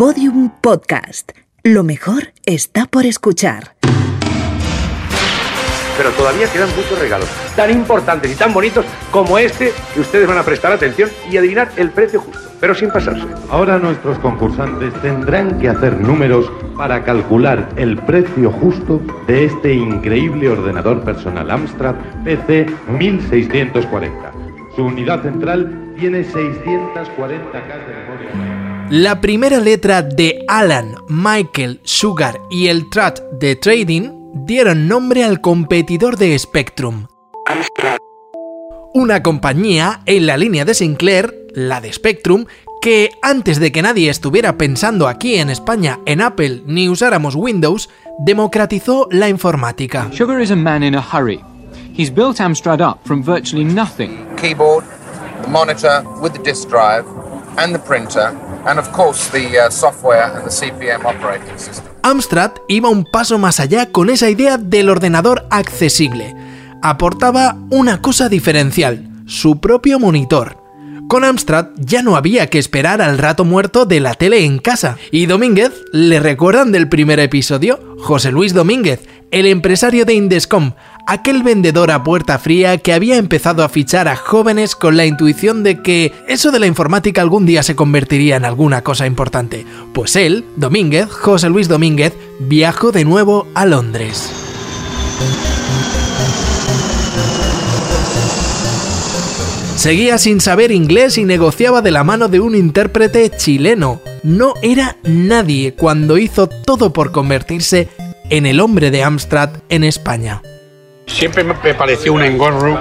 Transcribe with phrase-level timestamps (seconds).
[0.00, 1.32] Podium Podcast.
[1.62, 3.74] Lo mejor está por escuchar.
[5.98, 10.38] Pero todavía quedan muchos regalos tan importantes y tan bonitos como este que ustedes van
[10.38, 13.26] a prestar atención y adivinar el precio justo, pero sin pasarse.
[13.50, 20.48] Ahora nuestros concursantes tendrán que hacer números para calcular el precio justo de este increíble
[20.48, 24.32] ordenador personal Amstrad PC 1640.
[24.74, 28.69] Su unidad central tiene 640K de memoria.
[28.90, 34.10] La primera letra de Alan, Michael, Sugar y el Trat de Trading
[34.44, 37.06] dieron nombre al competidor de Spectrum.
[38.92, 42.46] Una compañía en la línea de Sinclair, la de Spectrum,
[42.82, 47.88] que antes de que nadie estuviera pensando aquí en España en Apple ni usáramos Windows,
[48.18, 50.10] democratizó la informática.
[50.12, 51.40] Sugar is a man in a hurry.
[51.96, 54.26] He's built Amstrad up from virtually nothing.
[54.36, 54.84] keyboard,
[55.42, 57.04] the monitor with the disk drive,
[57.56, 58.34] and the printer,
[58.66, 61.84] and of course the uh, software and the CPM operating system.
[62.02, 66.34] Amstrad iba un paso más allá con esa idea del ordenador accesible.
[66.82, 70.56] Aportaba una cosa diferencial, su propio monitor.
[71.08, 74.96] Con Amstrad ya no había que esperar al rato muerto de la tele en casa.
[75.10, 77.80] Y Domínguez, ¿le recuerdan del primer episodio?
[77.98, 79.00] José Luis Domínguez,
[79.32, 80.74] el empresario de Indescom,
[81.10, 85.64] aquel vendedor a puerta fría que había empezado a fichar a jóvenes con la intuición
[85.64, 89.66] de que eso de la informática algún día se convertiría en alguna cosa importante.
[89.92, 94.30] Pues él, Domínguez, José Luis Domínguez, viajó de nuevo a Londres.
[99.74, 104.00] Seguía sin saber inglés y negociaba de la mano de un intérprete chileno.
[104.22, 107.88] No era nadie cuando hizo todo por convertirse
[108.28, 110.42] en el hombre de Amstrad en España.
[111.12, 112.78] Siempre me pareció un engorro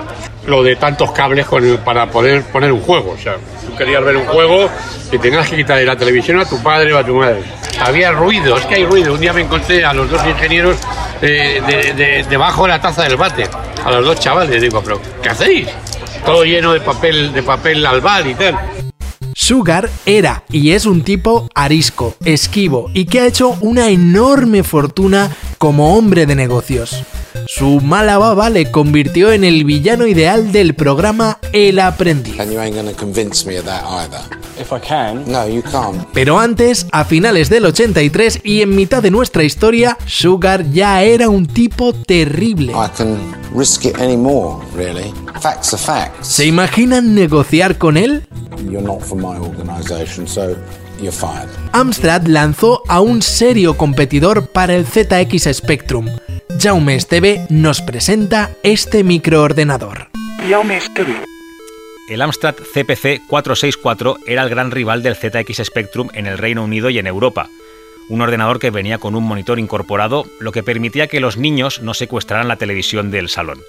[0.47, 1.45] lo de tantos cables
[1.83, 3.11] para poder poner un juego.
[3.11, 3.35] O sea,
[3.67, 4.69] tú querías ver un juego
[5.11, 7.43] y tenías que quitarle la televisión a tu padre o a tu madre.
[7.81, 9.13] Había ruido, es que hay ruido.
[9.13, 10.77] Un día me encontré a los dos ingenieros
[11.21, 13.45] eh, de- de- debajo de la taza del bate,
[13.83, 14.61] a los dos chavales.
[14.61, 15.67] Digo, pero ¿qué hacéis?
[16.25, 18.57] Todo lleno de papel, de papel albal y tal.
[19.35, 25.29] Sugar era y es un tipo arisco, esquivo y que ha hecho una enorme fortuna
[25.57, 27.03] como hombre de negocios.
[27.47, 32.35] Su mala baba le convirtió en el villano ideal del programa El Aprendiz.
[36.13, 41.29] Pero antes, a finales del 83 y en mitad de nuestra historia, Sugar ya era
[41.29, 42.73] un tipo terrible.
[42.73, 43.17] I can
[43.55, 45.13] risk it anymore, really.
[45.41, 46.27] Facts are facts.
[46.27, 48.27] ¿Se imaginan negociar con él?
[48.69, 50.55] You're not from my organisation, so
[50.99, 51.49] you're fired.
[51.71, 56.07] Amstrad lanzó a un serio competidor para el ZX Spectrum.
[56.57, 60.09] Jaume Esteve nos presenta este microordenador.
[62.09, 66.89] El Amstrad CPC 464 era el gran rival del ZX Spectrum en el Reino Unido
[66.89, 67.47] y en Europa.
[68.09, 71.93] Un ordenador que venía con un monitor incorporado, lo que permitía que los niños no
[71.93, 73.61] secuestraran la televisión del salón.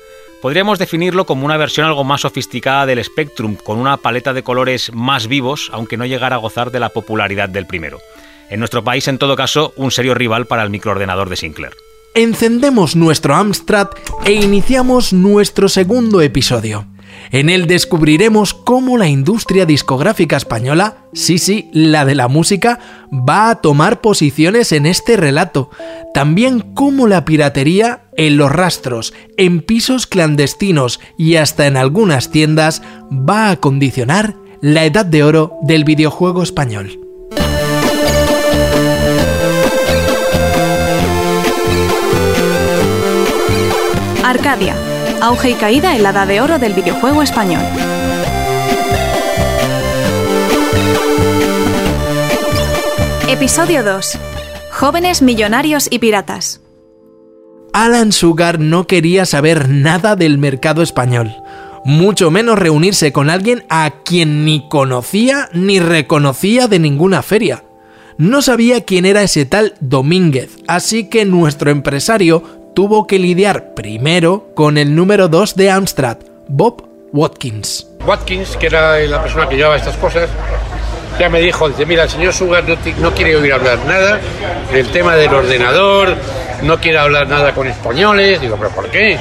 [0.42, 4.90] Podríamos definirlo como una versión algo más sofisticada del Spectrum, con una paleta de colores
[4.92, 8.00] más vivos, aunque no llegara a gozar de la popularidad del primero.
[8.48, 11.74] En nuestro país, en todo caso, un serio rival para el microordenador de Sinclair.
[12.14, 13.88] Encendemos nuestro Amstrad
[14.24, 16.86] e iniciamos nuestro segundo episodio.
[17.30, 22.80] En él descubriremos cómo la industria discográfica española, sí, sí, la de la música,
[23.12, 25.70] va a tomar posiciones en este relato.
[26.12, 32.82] También cómo la piratería en los rastros, en pisos clandestinos y hasta en algunas tiendas
[33.12, 37.09] va a condicionar la edad de oro del videojuego español.
[44.30, 44.76] Arcadia.
[45.20, 47.62] Auge y caída en la edad de oro del videojuego español.
[53.28, 54.18] Episodio 2.
[54.70, 56.60] Jóvenes millonarios y piratas.
[57.72, 61.34] Alan Sugar no quería saber nada del mercado español,
[61.84, 67.64] mucho menos reunirse con alguien a quien ni conocía ni reconocía de ninguna feria.
[68.16, 74.46] No sabía quién era ese tal Domínguez, así que nuestro empresario tuvo que lidiar primero
[74.54, 76.18] con el número 2 de Amstrad,
[76.48, 77.86] Bob Watkins.
[78.06, 80.28] Watkins, que era la persona que llevaba estas cosas,
[81.18, 84.20] ya me dijo, dice, mira, el señor Sugar no, no quiere oír hablar nada
[84.72, 86.16] del tema del ordenador,
[86.62, 88.40] no quiere hablar nada con españoles.
[88.40, 89.18] Digo, ¿pero por qué?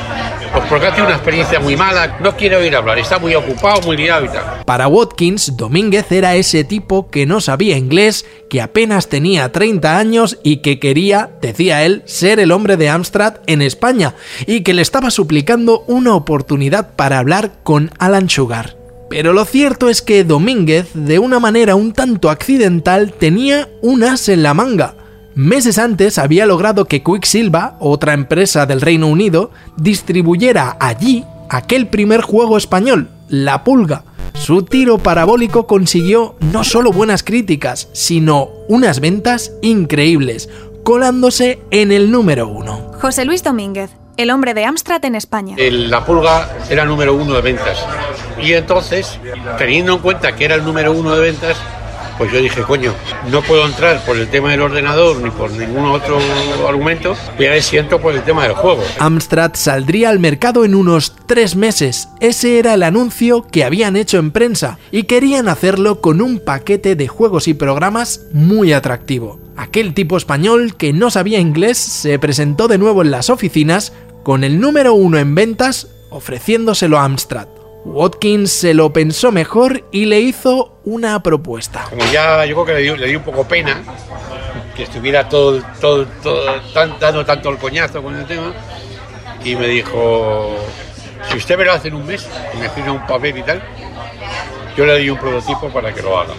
[0.51, 3.81] Pues porque ha tenido una experiencia muy mala, no quiere oír hablar, está muy ocupado,
[3.81, 4.63] muy liado y tal.
[4.65, 10.39] Para Watkins, Domínguez era ese tipo que no sabía inglés, que apenas tenía 30 años
[10.43, 14.15] y que quería, decía él, ser el hombre de Amstrad en España
[14.47, 18.75] y que le estaba suplicando una oportunidad para hablar con Alan Sugar.
[19.09, 24.29] Pero lo cierto es que Domínguez, de una manera un tanto accidental, tenía un as
[24.29, 24.95] en la manga.
[25.41, 32.19] Meses antes había logrado que Quicksilva, otra empresa del Reino Unido, distribuyera allí aquel primer
[32.19, 34.03] juego español, La Pulga.
[34.33, 40.49] Su tiro parabólico consiguió no solo buenas críticas, sino unas ventas increíbles,
[40.83, 42.91] colándose en el número uno.
[42.99, 45.55] José Luis Domínguez, el hombre de Amstrad en España.
[45.57, 47.77] El- la pulga era el número uno de ventas.
[48.43, 49.17] Y entonces,
[49.57, 51.55] teniendo en cuenta que era el número uno de ventas,
[52.19, 52.93] pues yo dije, coño,
[53.31, 56.19] no puedo entrar por el tema del ordenador ni por ningún otro
[56.67, 58.83] argumento, voy a ver si entro por el tema del juego.
[58.99, 62.09] Amstrad saldría al mercado en unos tres meses.
[62.19, 66.97] Ese era el anuncio que habían hecho en prensa y querían hacerlo con un paquete
[66.97, 69.39] de juegos y programas muy atractivo.
[69.55, 73.93] Aquel tipo español que no sabía inglés se presentó de nuevo en las oficinas
[74.23, 77.47] con el número uno en ventas ofreciéndoselo a Amstrad.
[77.85, 81.85] Watkins se lo pensó mejor y le hizo una propuesta.
[81.89, 83.81] Como ya yo creo que le dio, un poco pena
[84.75, 88.53] que estuviera todo, todo, todo dando tanto el coñazo con el tema,
[89.43, 90.55] y me dijo,
[91.29, 93.61] si usted me lo hace en un mes, y me firma un papel y tal,
[94.75, 96.33] yo le doy un prototipo para que lo haga.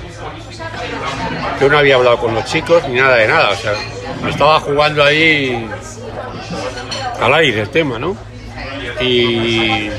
[1.60, 3.72] Yo no había hablado con los chicos ni nada de nada, o sea,
[4.22, 5.69] me estaba jugando ahí
[7.20, 8.16] al aire el tema, ¿no?
[9.00, 9.90] Y,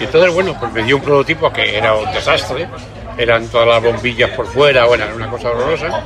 [0.00, 2.68] entonces, bueno, pues me dio un prototipo que era un desastre,
[3.16, 6.04] eran todas las bombillas por fuera, bueno, era una cosa horrorosa.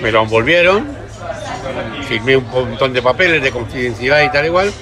[0.00, 0.86] Me lo envolvieron,
[2.08, 4.72] firmé un montón de papeles de confidencialidad y tal igual.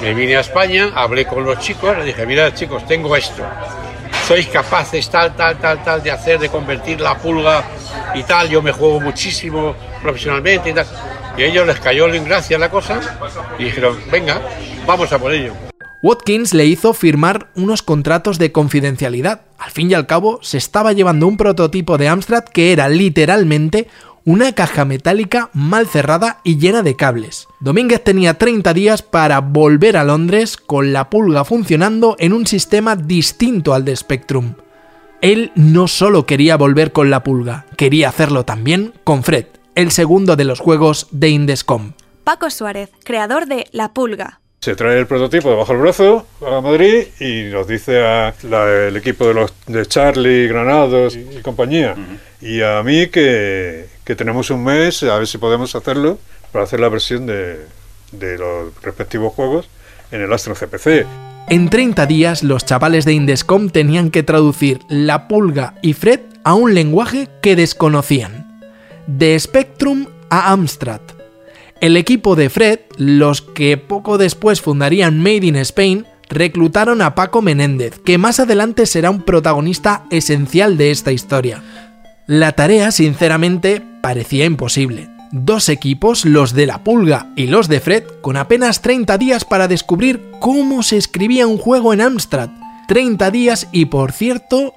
[0.00, 3.42] Me vine a España, hablé con los chicos, les dije, mirad chicos, tengo esto.
[4.26, 7.62] Sois capaces tal, tal, tal, tal de hacer, de convertir la pulga
[8.14, 8.48] y tal.
[8.48, 10.86] Yo me juego muchísimo profesionalmente y tal.
[11.36, 13.00] Y a ellos les cayó en gracia la cosa
[13.58, 14.40] y dijeron, venga,
[14.86, 15.65] vamos a por ello.
[16.06, 19.40] Watkins le hizo firmar unos contratos de confidencialidad.
[19.58, 23.88] Al fin y al cabo, se estaba llevando un prototipo de Amstrad que era literalmente
[24.24, 27.48] una caja metálica mal cerrada y llena de cables.
[27.58, 32.94] Domínguez tenía 30 días para volver a Londres con la pulga funcionando en un sistema
[32.94, 34.54] distinto al de Spectrum.
[35.22, 40.36] Él no solo quería volver con la pulga, quería hacerlo también con Fred, el segundo
[40.36, 41.94] de los juegos de Indescom.
[42.22, 44.40] Paco Suárez, creador de La Pulga.
[44.66, 48.96] Se trae el prototipo debajo del brazo a Madrid y nos dice a la- el
[48.96, 51.94] equipo de los de Charlie, Granados y, y compañía
[52.40, 56.18] y a mí que, que tenemos un mes a ver si podemos hacerlo
[56.50, 57.60] para hacer la versión de,
[58.10, 59.68] de los respectivos juegos
[60.10, 61.06] en el Astro CPC.
[61.48, 66.54] En 30 días, los chavales de Indescom tenían que traducir La Pulga y Fred a
[66.54, 68.60] un lenguaje que desconocían.
[69.06, 71.02] De Spectrum a Amstrad.
[71.80, 77.42] El equipo de Fred, los que poco después fundarían Made in Spain, reclutaron a Paco
[77.42, 81.62] Menéndez, que más adelante será un protagonista esencial de esta historia.
[82.26, 85.08] La tarea, sinceramente, parecía imposible.
[85.32, 89.68] Dos equipos, los de la Pulga y los de Fred, con apenas 30 días para
[89.68, 92.48] descubrir cómo se escribía un juego en Amstrad.
[92.88, 94.72] 30 días y, por cierto,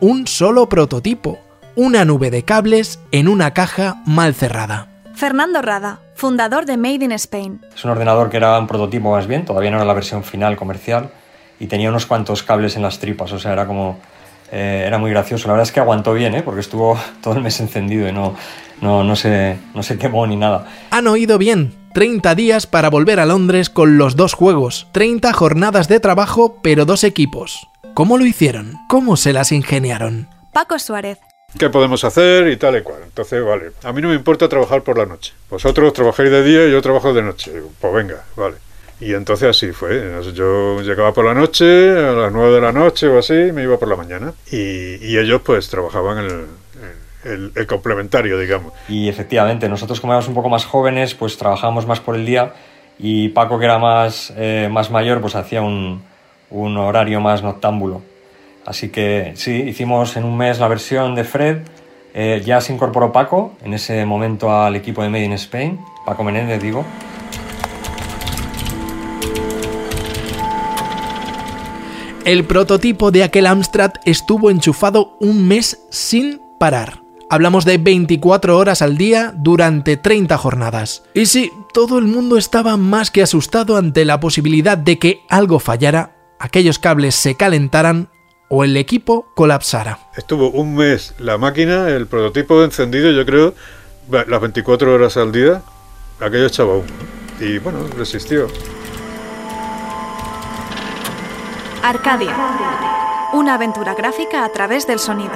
[0.00, 1.38] un solo prototipo.
[1.76, 4.87] Una nube de cables en una caja mal cerrada.
[5.18, 7.60] Fernando Rada, fundador de Made in Spain.
[7.74, 10.56] Es un ordenador que era un prototipo más bien, todavía no era la versión final
[10.56, 11.10] comercial
[11.58, 13.98] y tenía unos cuantos cables en las tripas, o sea, era como...
[14.52, 16.44] eh, era muy gracioso, la verdad es que aguantó bien, ¿eh?
[16.44, 18.36] porque estuvo todo el mes encendido y no,
[18.80, 20.68] no, no, se, no se quemó ni nada.
[20.92, 21.74] Han oído bien.
[21.94, 24.86] 30 días para volver a Londres con los dos juegos.
[24.92, 27.66] 30 jornadas de trabajo, pero dos equipos.
[27.94, 28.74] ¿Cómo lo hicieron?
[28.88, 30.28] ¿Cómo se las ingeniaron?
[30.52, 31.18] Paco Suárez,
[31.56, 33.00] ¿Qué podemos hacer y tal y cual?
[33.04, 35.32] Entonces, vale, a mí no me importa trabajar por la noche.
[35.48, 37.52] Vosotros trabajáis de día y yo trabajo de noche.
[37.80, 38.56] Pues venga, vale.
[39.00, 40.20] Y entonces así fue.
[40.34, 43.78] Yo llegaba por la noche, a las 9 de la noche o así, me iba
[43.78, 44.34] por la mañana.
[44.50, 46.48] Y, ellos pues trabajaban
[47.24, 48.72] el complementario, digamos.
[48.88, 52.52] Y efectivamente, nosotros como éramos un poco más jóvenes, pues trabajábamos más por el día
[52.98, 56.02] y Paco, que era más, eh, más mayor, pues hacía un,
[56.50, 58.02] un horario más noctámbulo.
[58.68, 61.62] Así que sí, hicimos en un mes la versión de Fred.
[62.12, 66.22] Eh, ya se incorporó Paco en ese momento al equipo de Made in Spain, Paco
[66.22, 66.84] Menéndez, digo.
[72.26, 77.00] El prototipo de aquel Amstrad estuvo enchufado un mes sin parar.
[77.30, 81.04] Hablamos de 24 horas al día durante 30 jornadas.
[81.14, 85.58] Y sí, todo el mundo estaba más que asustado ante la posibilidad de que algo
[85.58, 88.10] fallara, aquellos cables se calentaran
[88.48, 89.98] o el equipo colapsara.
[90.16, 93.54] Estuvo un mes la máquina, el prototipo encendido, yo creo,
[94.12, 95.62] va- las 24 horas al día,
[96.20, 96.86] aquello echaba humo.
[97.40, 98.48] Y bueno, resistió.
[101.82, 102.34] Arcadia.
[103.32, 105.32] Una aventura gráfica a través del sonido.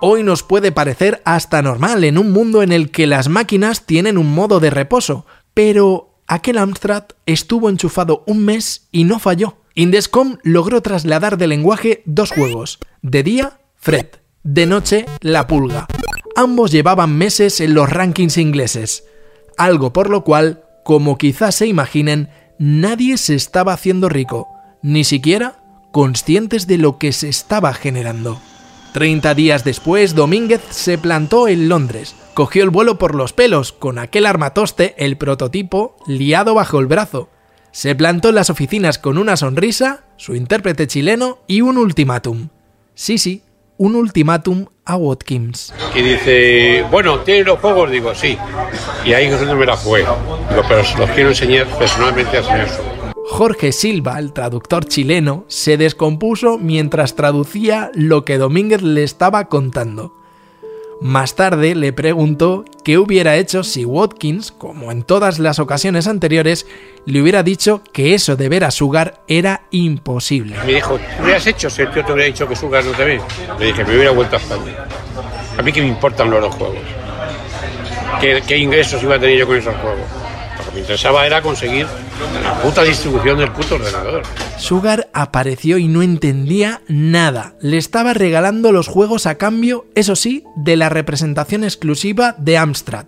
[0.00, 4.16] Hoy nos puede parecer hasta normal en un mundo en el que las máquinas tienen
[4.18, 9.56] un modo de reposo, pero aquel Amstrad estuvo enchufado un mes y no falló.
[9.78, 12.80] Indescom logró trasladar de lenguaje dos juegos.
[13.00, 14.06] De día, Fred.
[14.42, 15.86] De noche, La Pulga.
[16.34, 19.04] Ambos llevaban meses en los rankings ingleses.
[19.56, 24.48] Algo por lo cual, como quizás se imaginen, nadie se estaba haciendo rico,
[24.82, 28.40] ni siquiera conscientes de lo que se estaba generando.
[28.92, 32.16] Treinta días después, Domínguez se plantó en Londres.
[32.34, 37.28] Cogió el vuelo por los pelos, con aquel armatoste, el prototipo, liado bajo el brazo.
[37.78, 42.48] Se plantó en las oficinas con una sonrisa, su intérprete chileno y un ultimátum.
[42.94, 43.44] Sí, sí,
[43.76, 45.72] un ultimátum a Watkins.
[45.94, 47.88] Y dice, bueno, ¿tiene los juegos?
[47.88, 48.36] Digo, sí.
[49.04, 50.00] Y ahí es donde me la fue.
[50.00, 52.66] Digo, pero se los quiero enseñar personalmente a señor
[53.28, 60.17] Jorge Silva, el traductor chileno, se descompuso mientras traducía lo que Domínguez le estaba contando.
[61.00, 66.66] Más tarde le preguntó qué hubiera hecho si Watkins, como en todas las ocasiones anteriores,
[67.06, 70.56] le hubiera dicho que eso de ver a Sugar era imposible.
[70.66, 73.04] Me dijo, ¿qué hubieras hecho si el tío te hubiera dicho que Sugar no te
[73.04, 73.20] ve?
[73.60, 74.86] Le dije, me hubiera vuelto a España.
[75.56, 76.78] A mí que me importan los dos juegos.
[78.20, 80.17] ¿Qué, qué ingresos iba a tener yo con esos juegos?
[80.78, 81.88] Me interesaba era conseguir
[82.40, 84.22] la puta distribución del puto ordenador.
[84.58, 87.56] Sugar apareció y no entendía nada.
[87.60, 93.06] Le estaba regalando los juegos a cambio, eso sí, de la representación exclusiva de Amstrad.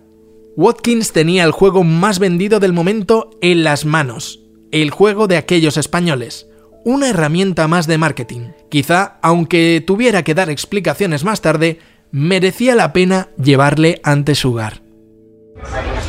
[0.57, 4.41] Watkins tenía el juego más vendido del momento en las manos,
[4.73, 6.47] el juego de aquellos españoles.
[6.83, 8.49] Una herramienta más de marketing.
[8.69, 11.79] Quizá, aunque tuviera que dar explicaciones más tarde,
[12.11, 14.90] merecía la pena llevarle ante Sugar.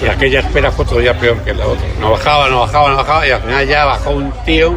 [0.02, 1.87] Y aquella espera fue todavía peor que la otra.
[2.00, 4.76] No bajaba, no bajaba, no bajaba y al final ya bajó un tío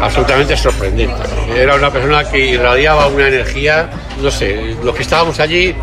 [0.00, 1.22] absolutamente sorprendente.
[1.54, 5.74] Era una persona que irradiaba una energía, no sé, los que estábamos allí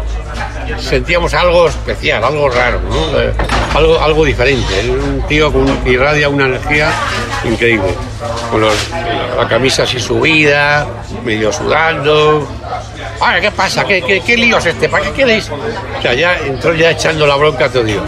[0.79, 2.79] sentíamos algo especial, algo raro.
[3.15, 3.33] Eh,
[3.75, 4.89] algo, algo diferente.
[4.89, 5.51] Un tío
[5.83, 6.91] que irradia una energía
[7.43, 7.93] increíble.
[8.51, 10.87] Con la camisa así subida,
[11.23, 12.47] medio sudando.
[13.41, 13.85] ¿Qué pasa?
[13.85, 14.89] ¿Qué, qué, lío es este?
[14.89, 15.49] ¿Para qué queréis?
[15.49, 18.03] O sea, ya entró ya echando la bronca todo Dios.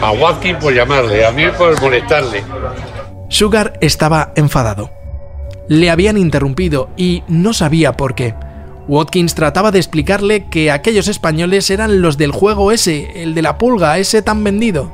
[0.00, 2.44] A Watkins por llamarle, a mí por molestarle.
[3.28, 4.90] Sugar estaba enfadado.
[5.68, 8.34] Le habían interrumpido y no sabía por qué.
[8.86, 13.58] Watkins trataba de explicarle que aquellos españoles eran los del juego ese, el de la
[13.58, 14.92] pulga, ese tan vendido.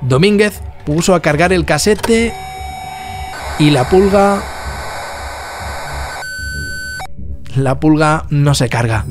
[0.00, 2.34] Domínguez puso a cargar el casete
[3.58, 4.53] y la pulga...
[7.56, 9.04] La pulga no se carga.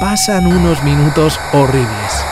[0.00, 2.24] Pasan unos minutos horribles.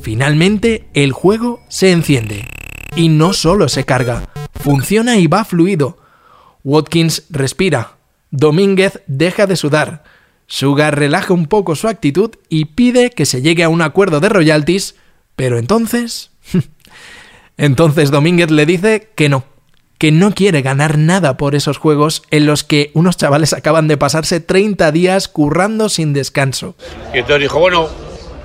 [0.00, 2.48] Finalmente, el juego se enciende.
[2.96, 4.22] Y no solo se carga,
[4.54, 5.98] funciona y va fluido.
[6.64, 7.96] Watkins respira.
[8.30, 10.02] Domínguez deja de sudar.
[10.52, 14.28] Sugar relaja un poco su actitud y pide que se llegue a un acuerdo de
[14.28, 14.96] royalties,
[15.34, 16.30] pero entonces...
[17.56, 19.44] entonces Domínguez le dice que no,
[19.96, 23.96] que no quiere ganar nada por esos juegos en los que unos chavales acaban de
[23.96, 26.74] pasarse 30 días currando sin descanso.
[27.14, 27.88] Y entonces dijo, bueno,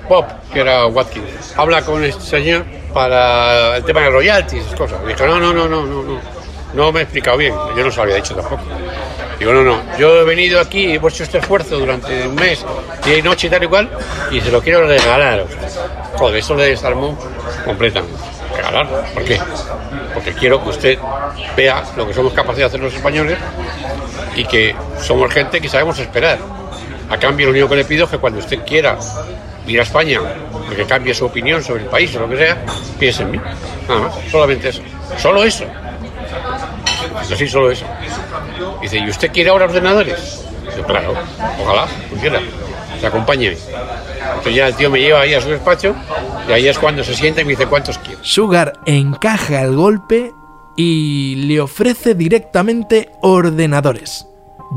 [0.08, 5.06] Bob, que era Watkins, habla con este señor para el tema de royalties, esas cosas.
[5.06, 6.20] Dijo, no, no, no, no, no, no,
[6.72, 8.62] no me he explicado bien, yo no se lo había dicho tampoco.
[9.38, 12.64] Digo, no, no, yo he venido aquí, hemos hecho este esfuerzo durante un mes,
[13.04, 13.88] día y noche y tal y cual,
[14.32, 15.46] y se lo quiero regalar.
[16.16, 17.16] Joder, eso le desarmó
[17.64, 18.18] completamente.
[18.56, 18.88] ¿Regalar?
[19.14, 19.40] ¿Por qué?
[20.12, 20.98] Porque quiero que usted
[21.56, 23.38] vea lo que somos capaces de hacer los españoles
[24.34, 26.38] y que somos gente que sabemos esperar.
[27.08, 28.98] A cambio, lo único que le pido es que cuando usted quiera
[29.68, 30.20] ir a España,
[30.74, 32.56] que cambie su opinión sobre el país o lo que sea,
[32.98, 33.40] piense en mí.
[33.88, 34.82] Nada más, solamente eso.
[35.16, 35.64] Solo eso.
[37.32, 37.84] Así, solo eso.
[38.82, 40.44] Dice, ¿y usted quiere ahora ordenadores?
[40.74, 41.14] Digo, claro,
[41.60, 42.40] ojalá, pudiera.
[43.00, 43.56] Se acompañe.
[44.28, 45.94] Entonces ya el tío me lleva ahí a su despacho
[46.48, 48.18] y ahí es cuando se sienta y me dice cuántos quiere.
[48.22, 50.32] Sugar encaja el golpe
[50.76, 54.26] y le ofrece directamente ordenadores.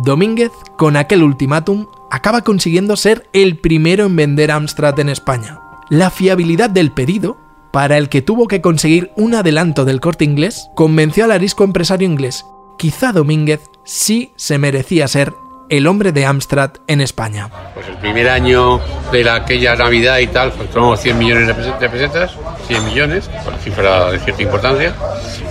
[0.04, 5.60] Domínguez, con aquel ultimátum, acaba consiguiendo ser el primero en vender Amstrad en España.
[5.90, 7.38] La fiabilidad del pedido,
[7.72, 12.08] para el que tuvo que conseguir un adelanto del corte inglés, convenció al arisco empresario
[12.08, 12.46] inglés.
[12.82, 15.36] Quizá Domínguez sí se merecía ser
[15.70, 17.48] el hombre de Amstrad en España.
[17.76, 18.80] Pues el primer año
[19.12, 22.32] de la, aquella Navidad y tal, facturamos 100 millones de pes- de pesetas,
[22.68, 24.96] 100 millones, por cifra de cierta importancia,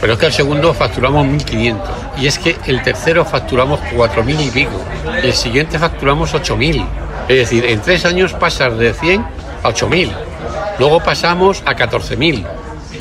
[0.00, 1.78] pero es que el segundo facturamos 1.500.
[2.18, 4.72] Y es que el tercero facturamos 4.000 y pico.
[5.22, 6.84] Y el siguiente facturamos 8.000.
[7.28, 9.20] Es decir, en tres años pasas de 100
[9.62, 10.10] a 8.000.
[10.80, 12.44] Luego pasamos a 14.000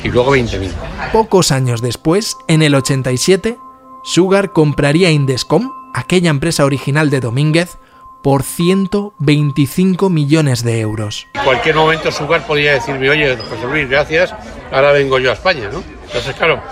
[0.04, 0.70] y luego 20.000.
[1.12, 3.58] Pocos años después, en el 87,
[4.02, 7.78] Sugar compraría Indescom, aquella empresa original de Domínguez,
[8.22, 11.26] por 125 millones de euros.
[11.34, 14.34] En cualquier momento Sugar podía decirme, oye, José Luis, gracias,
[14.72, 15.82] ahora vengo yo a España, ¿no?
[16.06, 16.62] Entonces, claro,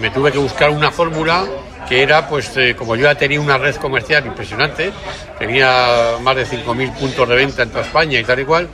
[0.00, 1.46] me tuve que buscar una fórmula
[1.88, 4.92] que era, pues, eh, como yo ya tenía una red comercial impresionante,
[5.38, 8.68] tenía más de 5.000 puntos de venta en toda España y tal y cual,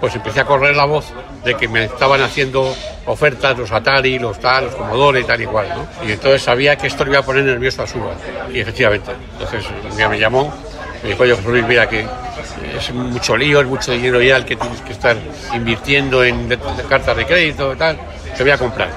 [0.00, 1.06] pues empecé a correr la voz
[1.44, 2.74] de que me estaban haciendo
[3.06, 6.06] ofertas los Atari, los tal, los Commodore y tal y cual, ¿no?
[6.06, 8.14] Y entonces sabía que esto le iba a poner nervioso a Sugar.
[8.52, 10.52] Y efectivamente, entonces un día me llamó,
[11.02, 12.06] me dijo, oye, José Luis, mira que
[12.76, 15.16] es mucho lío, es mucho dinero ya el que tienes que estar
[15.54, 16.48] invirtiendo en
[16.88, 17.98] cartas de crédito y tal,
[18.36, 18.90] te voy a comprar.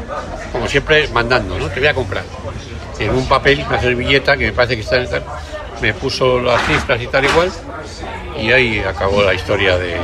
[0.52, 1.68] Como siempre, mandando, ¿no?
[1.70, 2.24] Te voy a comprar.
[3.00, 5.24] En un papel, una servilleta que me parece que está en tal,
[5.82, 7.52] me puso las cifras y tal igual,
[8.40, 9.98] y ahí acabó la historia de,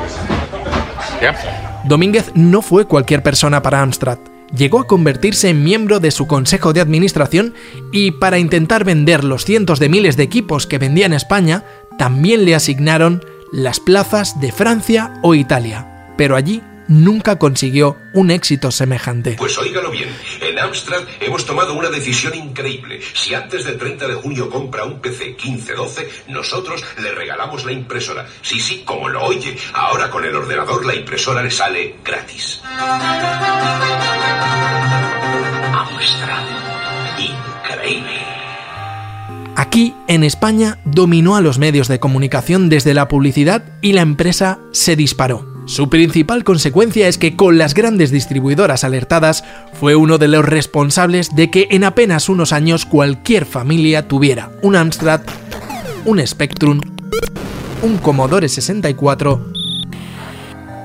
[1.85, 4.19] Domínguez no fue cualquier persona para Amstrad.
[4.55, 7.53] Llegó a convertirse en miembro de su consejo de administración
[7.91, 11.65] y para intentar vender los cientos de miles de equipos que vendía en España,
[11.97, 16.13] también le asignaron las plazas de Francia o Italia.
[16.17, 19.35] Pero allí nunca consiguió un éxito semejante.
[19.37, 20.09] Pues óigalo bien,
[20.41, 22.99] en Amstrad hemos tomado una decisión increíble.
[23.13, 28.25] Si antes del 30 de junio compra un PC 1512, nosotros le regalamos la impresora.
[28.41, 32.61] Sí, sí, como lo oye, ahora con el ordenador la impresora le sale gratis.
[35.73, 36.43] Amstrad,
[37.19, 38.27] increíble.
[39.55, 44.59] Aquí, en España, dominó a los medios de comunicación desde la publicidad y la empresa
[44.71, 45.56] se disparó.
[45.67, 49.43] Su principal consecuencia es que con las grandes distribuidoras alertadas
[49.73, 54.77] fue uno de los responsables de que en apenas unos años cualquier familia tuviera un
[54.77, 55.21] Amstrad,
[56.05, 56.79] un Spectrum,
[57.83, 59.45] un Commodore 64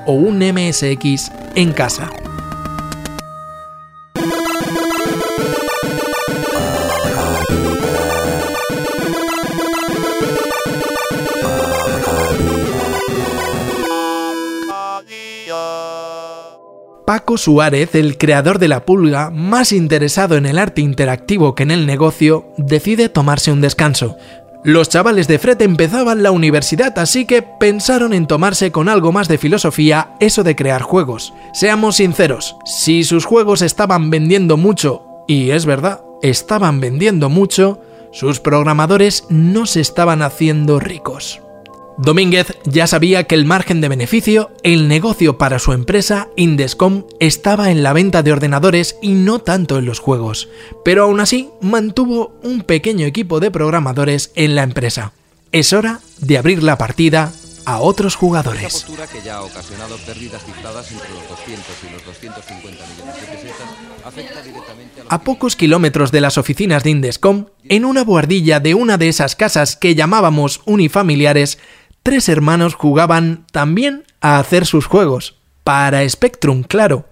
[0.07, 2.11] o un MSX en casa.
[17.13, 21.71] Paco Suárez, el creador de la pulga, más interesado en el arte interactivo que en
[21.71, 24.17] el negocio, decide tomarse un descanso.
[24.65, 29.29] Los chavales de Fred empezaban la universidad, así que pensaron en tomarse con algo más
[29.29, 31.35] de filosofía eso de crear juegos.
[31.53, 38.41] Seamos sinceros, si sus juegos estaban vendiendo mucho, y es verdad, estaban vendiendo mucho, sus
[38.41, 41.43] programadores no se estaban haciendo ricos.
[41.99, 47.71] Domínguez ya sabía que el margen de beneficio, el negocio para su empresa, Indescom, estaba
[47.71, 50.49] en la venta de ordenadores y no tanto en los juegos,
[50.85, 55.13] pero aún así mantuvo un pequeño equipo de programadores en la empresa.
[55.53, 57.33] Es hora de abrir la partida
[57.65, 58.75] a otros jugadores.
[58.75, 63.21] Esta postura que ya ha ocasionado pérdidas cifradas entre los 200 y los 250 millones
[63.21, 63.69] de pesetas
[64.05, 68.61] afecta directamente a los A pocos kilómetros de las oficinas de Indescom, en una buhardilla
[68.61, 71.59] de una de esas casas que llamábamos unifamiliares,
[72.03, 75.39] tres hermanos jugaban también a hacer sus juegos.
[75.65, 77.07] Para Spectrum, claro.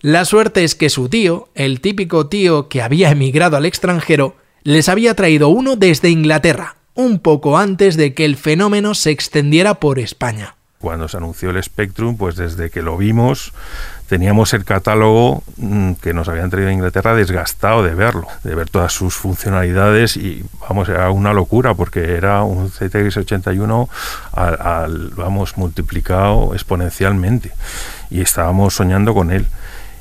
[0.00, 4.88] La suerte es que su tío, el típico tío que había emigrado al extranjero, les
[4.88, 9.98] había traído uno desde Inglaterra, un poco antes de que el fenómeno se extendiera por
[9.98, 10.56] España.
[10.78, 13.52] Cuando se anunció el Spectrum, pues desde que lo vimos
[14.12, 18.68] teníamos el catálogo mm, que nos habían traído de Inglaterra desgastado de verlo, de ver
[18.68, 23.88] todas sus funcionalidades y vamos, era una locura porque era un ZX81
[24.32, 27.52] al, al, vamos, multiplicado exponencialmente
[28.10, 29.46] y estábamos soñando con él.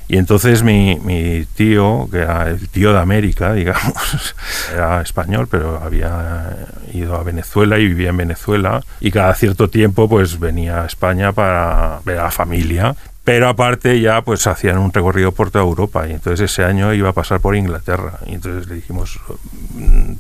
[0.10, 4.36] Y entonces mi, mi, tío, que era el tío de América, digamos,
[4.74, 6.54] era español, pero había
[6.92, 8.84] ido a Venezuela y vivía en Venezuela.
[9.00, 12.94] Y cada cierto tiempo pues venía a España para ver a la familia.
[13.32, 17.08] Pero aparte ya pues hacían un recorrido por toda Europa y entonces ese año iba
[17.08, 18.20] a pasar por Inglaterra.
[18.28, 19.22] Y entonces le dijimos,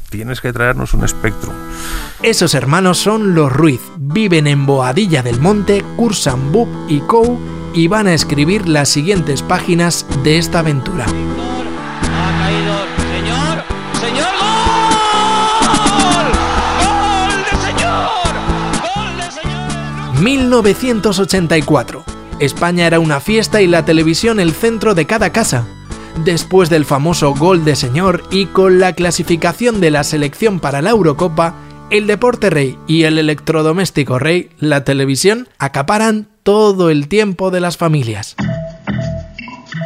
[0.09, 1.53] tienes que traernos un Spectrum.
[2.23, 7.37] Esos hermanos son los Ruiz, viven en Boadilla del Monte, cursan BUP y COU
[7.73, 11.03] y van a escribir las siguientes páginas de esta aventura.
[11.03, 11.09] Ha
[12.39, 12.75] caído,
[13.11, 13.65] señor,
[13.99, 14.29] señor,
[15.99, 16.27] gol,
[16.79, 18.07] gol de señor,
[18.95, 20.21] gol de señor.
[20.21, 22.10] 1984.
[22.41, 25.67] España era una fiesta y la televisión el centro de cada casa.
[26.25, 30.89] Después del famoso gol de señor y con la clasificación de la selección para la
[30.89, 31.53] Eurocopa,
[31.91, 37.77] el deporte rey y el electrodoméstico rey, la televisión, acaparan todo el tiempo de las
[37.77, 38.35] familias.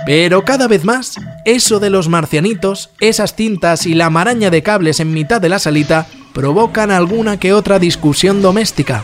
[0.05, 5.01] Pero cada vez más, eso de los marcianitos, esas tintas y la maraña de cables
[5.01, 9.03] en mitad de la salita provocan alguna que otra discusión doméstica.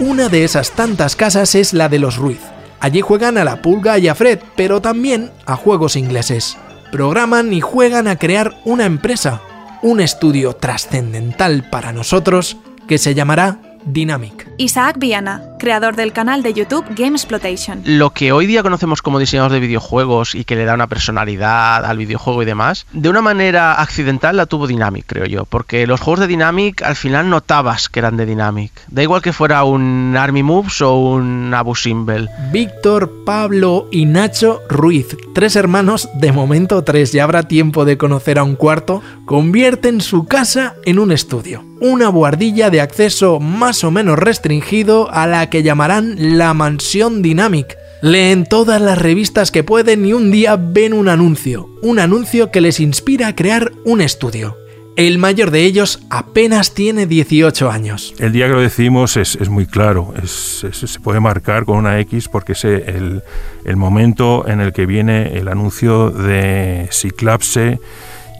[0.00, 2.40] Una de esas tantas casas es la de los Ruiz.
[2.80, 6.56] Allí juegan a la pulga y a Fred, pero también a juegos ingleses.
[6.90, 9.40] Programan y juegan a crear una empresa,
[9.82, 12.56] un estudio trascendental para nosotros
[12.88, 14.48] que se llamará Dynamic.
[14.58, 17.82] Isaac Viana, creador del canal de YouTube Gamesploitation.
[17.84, 21.84] Lo que hoy día conocemos como diseñador de videojuegos y que le da una personalidad
[21.84, 26.00] al videojuego y demás, de una manera accidental la tuvo Dynamic, creo yo, porque los
[26.00, 28.72] juegos de Dynamic al final notabas que eran de Dynamic.
[28.88, 32.28] Da igual que fuera un Army Moves o un Abu Simbel.
[32.52, 38.38] Víctor, Pablo y Nacho Ruiz, tres hermanos, de momento tres, ya habrá tiempo de conocer
[38.38, 41.71] a un cuarto, convierten su casa en un estudio.
[41.84, 47.76] Una buhardilla de acceso más o menos restringido a la que llamarán la mansión Dynamic.
[48.02, 52.60] Leen todas las revistas que pueden y un día ven un anuncio, un anuncio que
[52.60, 54.56] les inspira a crear un estudio.
[54.94, 58.14] El mayor de ellos apenas tiene 18 años.
[58.20, 61.98] El día que lo decidimos es, es muy claro, es, se puede marcar con una
[61.98, 63.24] X porque es el,
[63.64, 67.80] el momento en el que viene el anuncio de Cyclapse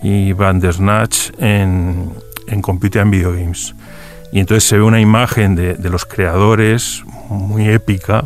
[0.04, 2.12] y Bandersnatch en,
[2.52, 3.74] en Computer and Video Games.
[4.32, 8.24] Y entonces se ve una imagen de, de los creadores muy épica.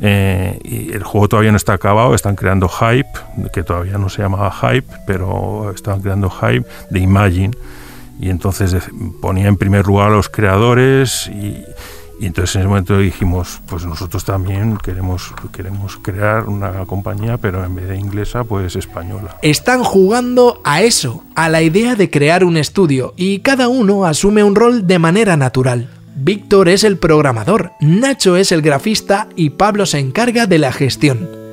[0.00, 3.08] eh, y el juego todavía no está acabado, están creando Hype,
[3.52, 7.56] que todavía no se llamaba Hype, pero estaban creando Hype de Imagine.
[8.20, 8.76] Y entonces
[9.20, 11.64] ponía en primer lugar a los creadores y,
[12.20, 17.64] y entonces en ese momento dijimos, pues nosotros también queremos, queremos crear una compañía, pero
[17.64, 19.36] en vez de inglesa, pues española.
[19.42, 24.44] Están jugando a eso, a la idea de crear un estudio, y cada uno asume
[24.44, 25.90] un rol de manera natural.
[26.16, 31.43] Víctor es el programador, Nacho es el grafista y Pablo se encarga de la gestión.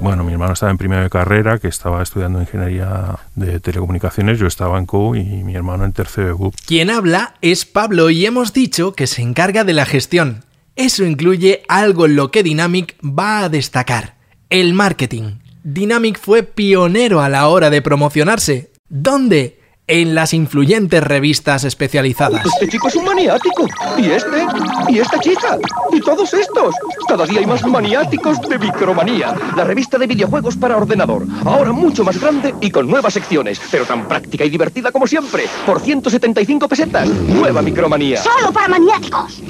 [0.00, 4.46] Bueno, mi hermano estaba en primero de carrera, que estaba estudiando ingeniería de telecomunicaciones, yo
[4.46, 6.54] estaba en CU y mi hermano en tercero de BUP.
[6.66, 10.44] Quien habla es Pablo y hemos dicho que se encarga de la gestión.
[10.76, 14.14] Eso incluye algo en lo que Dynamic va a destacar,
[14.50, 15.40] el marketing.
[15.64, 18.70] Dynamic fue pionero a la hora de promocionarse.
[18.88, 19.57] ¿Dónde?
[19.90, 22.44] En las influyentes revistas especializadas.
[22.44, 23.66] Este chico es un maniático.
[23.96, 24.46] Y este.
[24.90, 25.56] Y esta chica.
[25.90, 26.74] Y todos estos.
[27.08, 29.34] Cada día hay más maniáticos de Micromanía.
[29.56, 31.24] La revista de videojuegos para ordenador.
[31.42, 33.62] Ahora mucho más grande y con nuevas secciones.
[33.70, 35.44] Pero tan práctica y divertida como siempre.
[35.64, 37.08] Por 175 pesetas.
[37.08, 38.22] Nueva Micromanía.
[38.22, 39.40] Solo para maniáticos.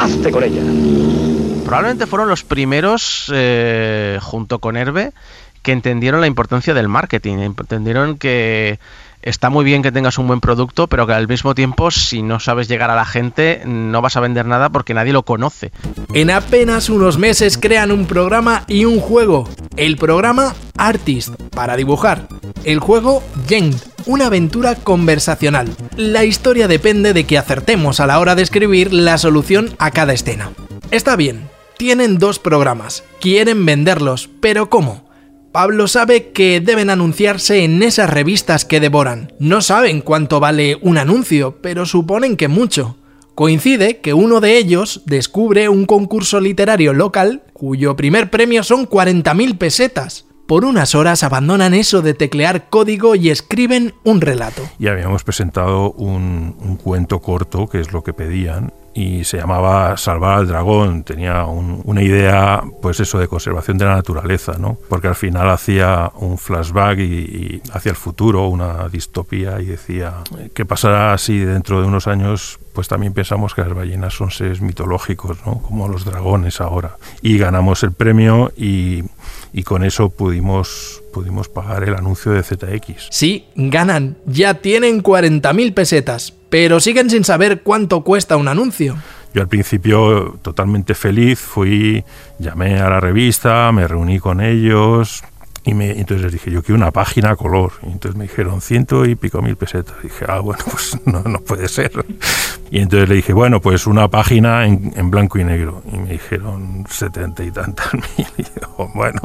[0.00, 0.62] Hazte con ella.
[1.64, 5.12] Probablemente fueron los primeros, eh, junto con Herbe,
[5.62, 7.38] que entendieron la importancia del marketing.
[7.38, 8.78] Entendieron que
[9.24, 12.38] está muy bien que tengas un buen producto, pero que al mismo tiempo, si no
[12.38, 15.72] sabes llegar a la gente, no vas a vender nada porque nadie lo conoce.
[16.12, 19.48] En apenas unos meses crean un programa y un juego.
[19.76, 22.28] El programa Artist, para dibujar.
[22.64, 23.74] El juego Jeng,
[24.06, 25.74] una aventura conversacional.
[25.96, 30.12] La historia depende de que acertemos a la hora de escribir la solución a cada
[30.12, 30.50] escena.
[30.90, 35.03] Está bien, tienen dos programas, quieren venderlos, pero ¿cómo?
[35.54, 39.32] Pablo sabe que deben anunciarse en esas revistas que devoran.
[39.38, 42.96] No saben cuánto vale un anuncio, pero suponen que mucho.
[43.36, 49.56] Coincide que uno de ellos descubre un concurso literario local cuyo primer premio son 40.000
[49.56, 50.26] pesetas.
[50.48, 54.62] Por unas horas abandonan eso de teclear código y escriben un relato.
[54.80, 59.96] Y habíamos presentado un, un cuento corto, que es lo que pedían, y se llamaba
[59.96, 61.02] Salvar al dragón.
[61.04, 64.78] Tenía un- una idea, pues eso, de conservación de la naturaleza, ¿no?
[64.88, 70.14] Porque al final hacía un flashback y, y hacia el futuro, una distopía, y decía,
[70.54, 74.60] ¿qué pasará si dentro de unos años, pues también pensamos que las ballenas son seres
[74.60, 75.60] mitológicos, ¿no?
[75.62, 76.96] Como los dragones ahora.
[77.22, 79.02] Y ganamos el premio y,
[79.52, 83.08] y con eso pudimos, pudimos pagar el anuncio de ZX.
[83.10, 88.96] Sí, ganan, ya tienen 40.000 pesetas, pero siguen sin saber cuánto cuesta un anuncio.
[89.34, 92.04] Yo al principio totalmente feliz fui,
[92.38, 95.24] llamé a la revista, me reuní con ellos
[95.64, 97.72] y me, entonces les dije, yo quiero una página a color.
[97.82, 99.96] Y entonces me dijeron ciento y pico mil pesetas.
[100.02, 101.90] Dije, ah, bueno, pues no, no puede ser.
[102.70, 105.82] Y entonces le dije, bueno, pues una página en, en blanco y negro.
[105.90, 108.26] Y me dijeron setenta y tantas mil.
[108.36, 109.20] Y digo, bueno,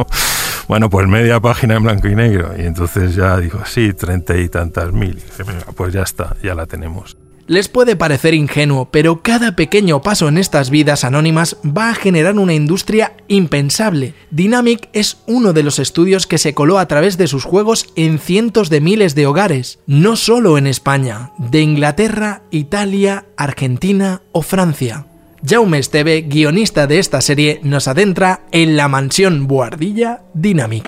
[0.67, 2.51] bueno, pues media página en blanco y negro.
[2.57, 5.17] Y entonces ya dijo, sí, treinta y tantas mil.
[5.17, 7.17] Y dije, "Venga, pues ya está, ya la tenemos.
[7.49, 12.37] Les puede parecer ingenuo, pero cada pequeño paso en estas vidas anónimas va a generar
[12.37, 14.13] una industria impensable.
[14.29, 18.19] Dynamic es uno de los estudios que se coló a través de sus juegos en
[18.19, 25.07] cientos de miles de hogares, no solo en España, de Inglaterra, Italia, Argentina o Francia.
[25.43, 30.87] Jaume Esteve, guionista de esta serie, nos adentra en la mansión Buhardilla Dynamic.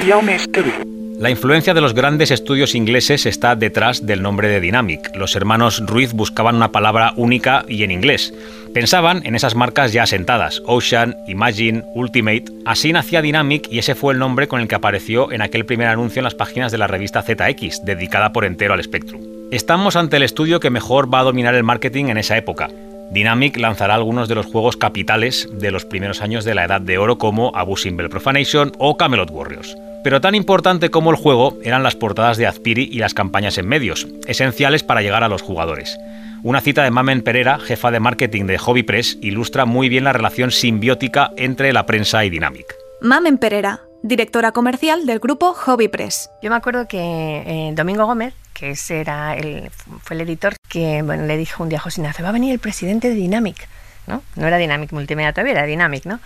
[1.21, 5.15] La influencia de los grandes estudios ingleses está detrás del nombre de Dynamic.
[5.15, 8.33] Los hermanos Ruiz buscaban una palabra única y en inglés.
[8.73, 12.45] Pensaban en esas marcas ya asentadas, Ocean, Imagine, Ultimate.
[12.65, 15.89] Así nacía Dynamic y ese fue el nombre con el que apareció en aquel primer
[15.89, 19.21] anuncio en las páginas de la revista ZX, dedicada por entero al Spectrum.
[19.51, 22.67] Estamos ante el estudio que mejor va a dominar el marketing en esa época.
[23.11, 26.97] Dynamic lanzará algunos de los juegos capitales de los primeros años de la Edad de
[26.97, 29.77] Oro como Abu Simbel Profanation o Camelot Warriors.
[30.03, 33.67] Pero tan importante como el juego eran las portadas de Azpiri y las campañas en
[33.67, 35.97] medios, esenciales para llegar a los jugadores.
[36.43, 40.13] Una cita de Mamen Pereira, jefa de marketing de Hobby Press, ilustra muy bien la
[40.13, 42.65] relación simbiótica entre la prensa y Dynamic.
[43.01, 46.31] Mamen Pereira, directora comercial del grupo Hobby Press.
[46.41, 49.69] Yo me acuerdo que eh, Domingo Gómez, que era el,
[50.01, 52.51] fue el editor, que bueno, le dijo un día a José Ignacio, va a venir
[52.51, 53.67] el presidente de Dynamic.
[54.07, 54.23] ¿no?
[54.35, 56.19] No era Dynamic Multimedia todavía, era Dynamic, ¿no?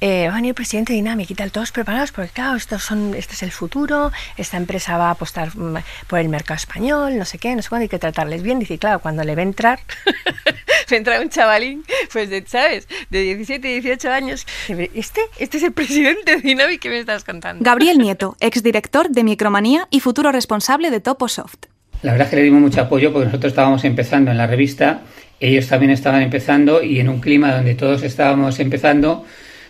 [0.00, 2.82] Eh, va a venir el presidente de Dynamic y tal, todos preparados porque claro, estos
[2.82, 7.16] son, este es el futuro, esta empresa va a apostar mm, por el mercado español,
[7.16, 8.58] no sé qué, no sé cuándo, hay que tratarles bien.
[8.58, 9.80] Dice, claro, cuando le ve entrar,
[10.90, 11.82] le entra un chavalín,
[12.12, 12.88] pues de, ¿sabes?
[13.08, 17.64] De 17, 18 años, este, este es el presidente de Dynamic que me estás contando.
[17.64, 21.66] Gabriel Nieto, exdirector de Micromanía y futuro responsable de Toposoft.
[22.02, 25.00] La verdad es que le dimos mucho apoyo porque nosotros estábamos empezando en la revista,
[25.40, 29.24] ellos también estaban empezando y en un clima donde todos estábamos empezando,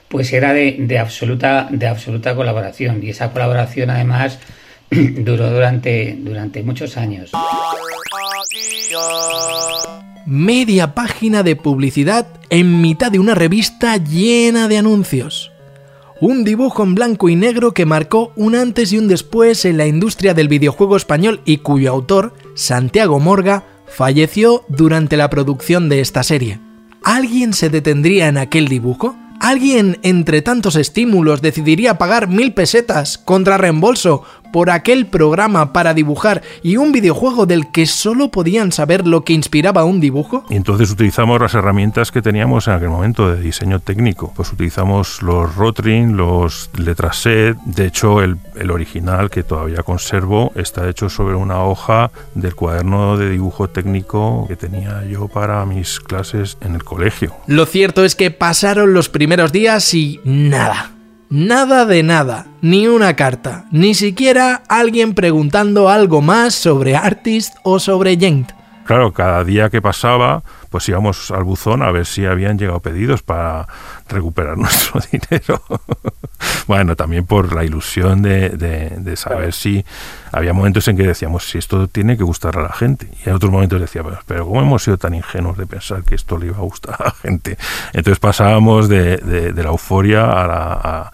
[0.09, 4.39] pues era de, absoluta, de absoluta colaboración y esa colaboración además
[4.91, 7.33] duró durante, durante muchos años.
[10.27, 15.53] Media página de publicidad en mitad de una revista llena de anuncios.
[16.21, 19.87] Un dibujo en blanco y negro que marcó un antes y un después en la
[19.87, 26.23] industria del videojuego español y cuyo autor, Santiago Morga, falleció durante la producción de esta
[26.23, 26.59] serie.
[27.05, 29.15] ¿Alguien se detendría en aquel dibujo?
[29.41, 36.43] ¿Alguien entre tantos estímulos decidiría pagar mil pesetas contra reembolso por aquel programa para dibujar
[36.63, 40.45] y un videojuego del que solo podían saber lo que inspiraba un dibujo?
[40.49, 44.33] Y entonces utilizamos las herramientas que teníamos en aquel momento de diseño técnico.
[44.35, 47.57] Pues utilizamos los Rotring, los Letraset.
[47.65, 53.17] De hecho, el, el original que todavía conservo está hecho sobre una hoja del cuaderno
[53.17, 57.35] de dibujo técnico que tenía yo para mis clases en el colegio.
[57.47, 60.96] Lo cierto es que pasaron los primeros días y nada.
[61.29, 67.81] Nada de nada, ni una carta, ni siquiera alguien preguntando algo más sobre Artist o
[67.81, 68.53] sobre Gent.
[68.85, 70.45] Claro, cada día que pasaba,
[70.77, 73.67] pues íbamos al buzón a ver si habían llegado pedidos para
[74.11, 75.63] recuperar nuestro dinero.
[76.67, 79.87] bueno, también por la ilusión de, de, de saber si
[80.33, 83.09] había momentos en que decíamos, si esto tiene que gustar a la gente.
[83.25, 86.37] Y en otros momentos decíamos, pero ¿cómo hemos sido tan ingenuos de pensar que esto
[86.37, 87.57] le iba a gustar a la gente?
[87.95, 90.73] Entonces pasábamos de, de, de la euforia a la...
[90.75, 91.13] A,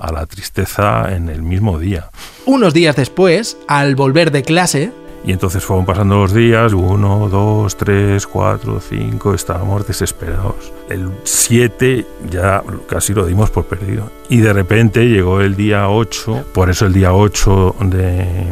[0.00, 2.10] a la tristeza en el mismo día.
[2.46, 4.92] Unos días después, al volver de clase,
[5.24, 10.72] y entonces fueron pasando los días, uno, dos, tres, cuatro, cinco, estábamos desesperados.
[10.88, 14.10] El 7 ya casi lo dimos por perdido.
[14.28, 18.46] Y de repente llegó el día 8, por eso el día 8 de...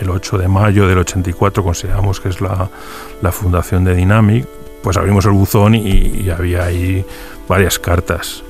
[0.00, 2.70] El 8 de mayo del 84 consideramos que es la,
[3.20, 4.46] la fundación de Dynamic,
[4.82, 7.04] pues abrimos el buzón y, y había ahí
[7.46, 8.42] varias cartas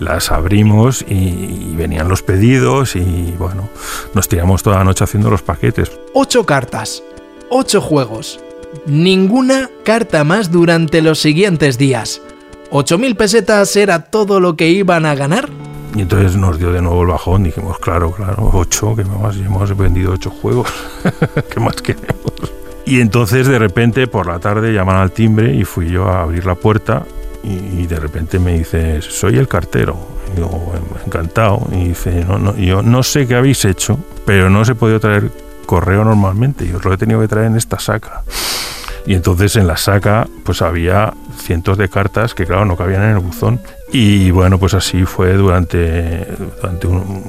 [0.00, 3.68] las abrimos y, y, venían los pedidos y bueno,
[4.14, 5.92] nos tiramos toda la noche haciendo los paquetes.
[6.14, 7.02] Ocho cartas,
[7.50, 8.40] ocho juegos,
[8.86, 12.22] ninguna carta más durante los siguientes días.
[12.70, 15.48] ¿Ocho mil pesetas era todo lo que iban a ganar?
[15.94, 19.76] Y entonces nos dio de nuevo el bajón, dijimos, claro, claro, ocho, que más, hemos
[19.76, 20.72] vendido ocho juegos,
[21.52, 22.32] ¿qué más queremos?
[22.86, 26.46] Y entonces de repente por la tarde llaman al timbre y fui yo a abrir
[26.46, 27.04] la puerta
[27.42, 29.96] y, de repente me dice, soy el cartero.
[30.32, 30.74] Y digo,
[31.04, 31.66] encantado.
[31.72, 35.00] Y dice, no, no, yo no sé qué habéis hecho, pero no os he podido
[35.00, 35.30] traer
[35.66, 36.66] correo normalmente.
[36.66, 38.22] Yo os lo he tenido que traer en esta saca.
[39.06, 43.10] Y entonces en la saca pues había cientos de cartas que claro no cabían en
[43.10, 43.60] el buzón.
[43.92, 46.26] Y bueno, pues así fue durante,
[46.60, 47.24] durante un,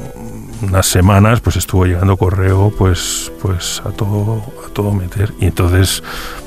[0.62, 6.04] unas semanas pues estuvo llegando correo pues pues a todo a todo meter y entonces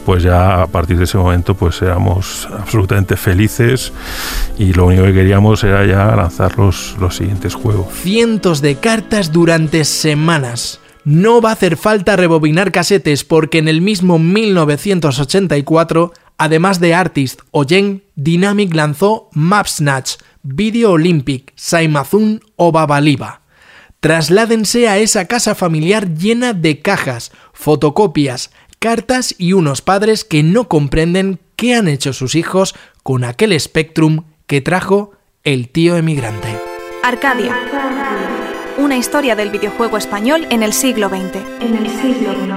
[0.06, 3.92] pues ya a partir de ese momento pues éramos absolutamente felices
[4.58, 7.86] y lo único que queríamos era ya lanzar los, los siguientes juegos.
[7.92, 10.80] Cientos de cartas durante semanas.
[11.04, 17.40] No va a hacer falta rebobinar casetes porque en el mismo 1984, además de Artist
[17.50, 23.42] o Gen, Dynamic lanzó Map Snatch, Video Olympic, Saimazun o Babaliba.
[24.00, 30.68] Trasládense a esa casa familiar llena de cajas, fotocopias, cartas y unos padres que no
[30.68, 35.12] comprenden qué han hecho sus hijos con aquel Spectrum que trajo
[35.42, 36.48] el tío emigrante.
[37.02, 37.54] Arcadia.
[38.84, 41.36] Una historia del videojuego español en el siglo XX.
[41.60, 42.52] En el siglo XX.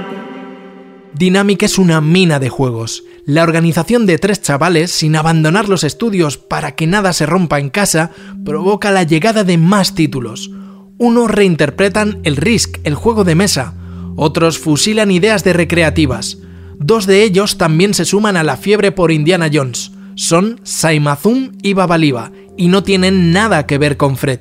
[1.14, 3.04] Dynamic es una mina de juegos.
[3.24, 7.70] La organización de tres chavales, sin abandonar los estudios para que nada se rompa en
[7.70, 8.10] casa,
[8.44, 10.50] provoca la llegada de más títulos.
[10.98, 13.74] Unos reinterpretan el Risk, el juego de mesa,
[14.14, 16.38] otros fusilan ideas de recreativas.
[16.78, 19.92] Dos de ellos también se suman a la fiebre por Indiana Jones.
[20.14, 24.40] Son Saimazum y Babaliba, y no tienen nada que ver con Fred.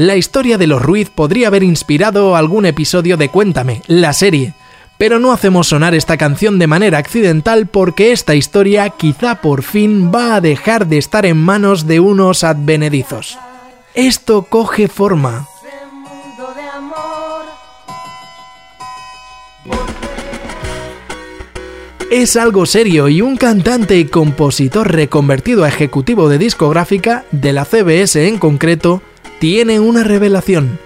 [0.00, 4.54] La historia de los Ruiz podría haber inspirado algún episodio de Cuéntame, la serie,
[4.96, 10.10] pero no hacemos sonar esta canción de manera accidental porque esta historia quizá por fin
[10.10, 13.38] va a dejar de estar en manos de unos advenedizos.
[13.92, 15.46] Esto coge forma.
[22.10, 27.66] Es algo serio y un cantante y compositor reconvertido a ejecutivo de discográfica, de la
[27.66, 29.02] CBS en concreto,
[29.40, 30.78] tiene una revelación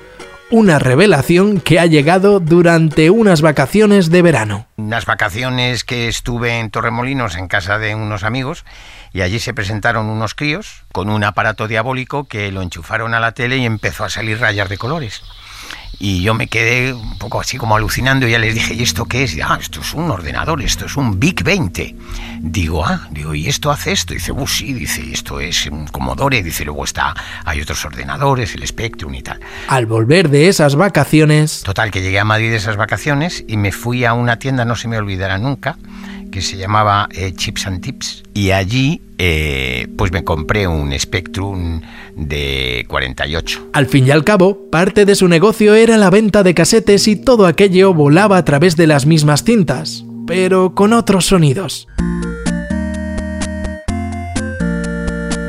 [0.50, 4.68] una revelación que ha llegado durante unas vacaciones de verano.
[4.76, 8.64] Unas vacaciones que estuve en Torremolinos en casa de unos amigos
[9.12, 13.32] y allí se presentaron unos críos con un aparato diabólico que lo enchufaron a la
[13.32, 15.22] tele y empezó a salir rayas de colores.
[15.98, 19.06] Y yo me quedé un poco así como alucinando y ya les dije, ¿y esto
[19.06, 19.36] qué es?
[19.42, 21.94] ah, esto es un ordenador, esto es un Big 20.
[22.40, 24.14] Digo, ah, digo, ¿y esto hace esto?
[24.14, 28.66] Dice, uh, sí, dice, esto es un Commodore, dice, luego está, hay otros ordenadores, el
[28.66, 29.40] Spectrum y tal.
[29.68, 31.62] Al volver de esas vacaciones...
[31.62, 34.76] Total, que llegué a Madrid de esas vacaciones y me fui a una tienda, no
[34.76, 35.76] se me olvidará nunca,
[36.34, 41.80] que se llamaba eh, Chips and Tips y allí eh, pues me compré un Spectrum
[42.16, 43.68] de 48.
[43.72, 47.14] Al fin y al cabo, parte de su negocio era la venta de casetes y
[47.14, 51.86] todo aquello volaba a través de las mismas cintas, pero con otros sonidos.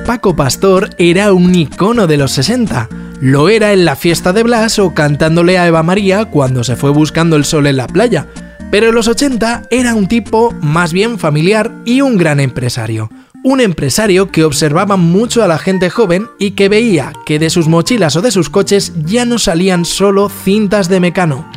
[0.05, 2.89] Paco Pastor era un icono de los 60.
[3.21, 6.91] Lo era en la fiesta de Blas o cantándole a Eva María cuando se fue
[6.91, 8.27] buscando el sol en la playa.
[8.71, 13.09] Pero en los 80 era un tipo más bien familiar y un gran empresario.
[13.43, 17.67] Un empresario que observaba mucho a la gente joven y que veía que de sus
[17.67, 21.49] mochilas o de sus coches ya no salían solo cintas de mecano.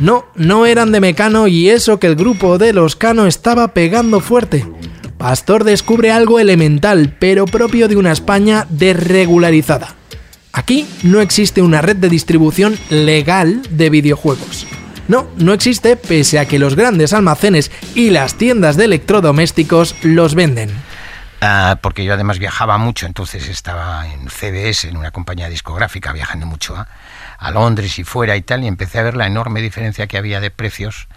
[0.00, 4.20] No, no eran de mecano y eso que el grupo de los Cano estaba pegando
[4.20, 4.66] fuerte.
[5.18, 9.94] Pastor descubre algo elemental, pero propio de una España desregularizada.
[10.52, 14.66] Aquí no existe una red de distribución legal de videojuegos.
[15.08, 20.34] No, no existe pese a que los grandes almacenes y las tiendas de electrodomésticos los
[20.34, 20.70] venden.
[21.40, 26.46] Ah, porque yo además viajaba mucho, entonces estaba en CBS, en una compañía discográfica, viajando
[26.46, 26.86] mucho a,
[27.36, 30.38] a Londres y fuera y tal, y empecé a ver la enorme diferencia que había
[30.38, 31.08] de precios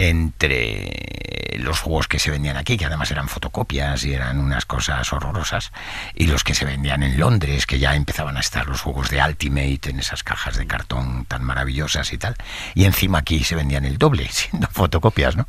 [0.00, 5.12] entre los juegos que se vendían aquí, que además eran fotocopias y eran unas cosas
[5.12, 5.72] horrorosas,
[6.14, 9.22] y los que se vendían en Londres, que ya empezaban a estar los juegos de
[9.22, 12.34] Ultimate en esas cajas de cartón tan maravillosas y tal,
[12.74, 15.46] y encima aquí se vendían el doble, siendo fotocopias, ¿no?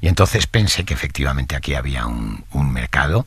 [0.00, 3.26] Y entonces pensé que efectivamente aquí había un, mercado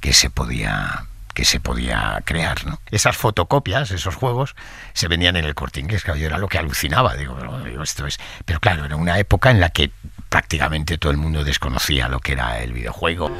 [0.00, 2.64] que se podía que se podía crear.
[2.64, 2.80] ¿no?
[2.92, 4.54] Esas fotocopias, esos juegos,
[4.92, 7.16] se vendían en el corte inglés, que yo era lo que alucinaba.
[7.16, 7.36] Digo,
[7.82, 8.20] esto es.
[8.44, 9.90] Pero claro, era una época en la que
[10.34, 13.30] prácticamente todo el mundo desconocía lo que era el videojuego.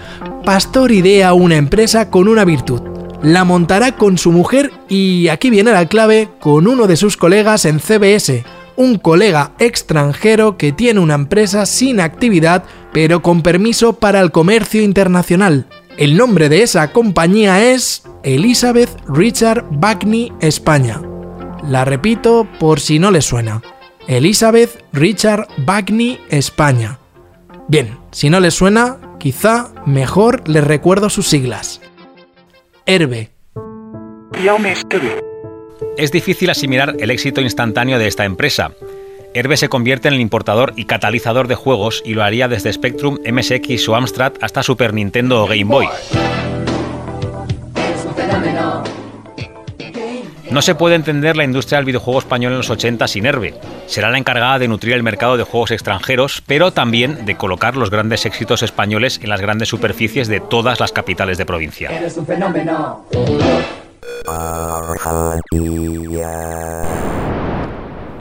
[0.45, 2.83] Pastor idea una empresa con una virtud.
[3.21, 7.65] La montará con su mujer y aquí viene la clave con uno de sus colegas
[7.65, 8.45] en CBS,
[8.77, 14.81] un colega extranjero que tiene una empresa sin actividad pero con permiso para el comercio
[14.81, 15.67] internacional.
[15.97, 21.03] El nombre de esa compañía es Elizabeth Richard Bagney España.
[21.69, 23.63] La repito por si no les suena.
[24.07, 26.99] Elizabeth Richard Bagney España.
[27.69, 31.81] Bien, si no les suena, quizá mejor les recuerdo sus siglas.
[32.87, 33.31] Herbe.
[35.97, 38.73] Es difícil asimilar el éxito instantáneo de esta empresa.
[39.33, 43.19] Herbe se convierte en el importador y catalizador de juegos y lo haría desde Spectrum,
[43.25, 45.89] MSX o Amstrad hasta Super Nintendo o Game Boy.
[50.55, 53.55] No se puede entender la industria del videojuego español en los 80 sin Herbe.
[53.87, 57.91] Será la encargada de nutrir el mercado de juegos extranjeros, pero también de colocar los
[57.91, 61.91] grandes éxitos españoles en las grandes superficies de todas las capitales de provincia.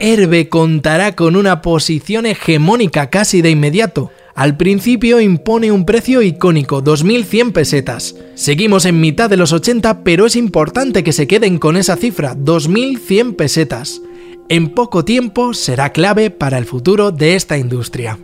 [0.00, 4.10] Herbe contará con una posición hegemónica casi de inmediato.
[4.34, 8.16] Al principio impone un precio icónico, 2.100 pesetas.
[8.34, 12.34] Seguimos en mitad de los 80, pero es importante que se queden con esa cifra,
[12.34, 14.02] 2.100 pesetas.
[14.48, 18.18] En poco tiempo será clave para el futuro de esta industria.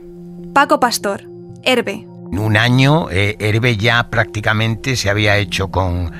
[0.52, 1.28] Paco Pastor,
[1.62, 2.06] Herbe.
[2.32, 6.10] En un año, eh, Herbe ya prácticamente se había hecho con,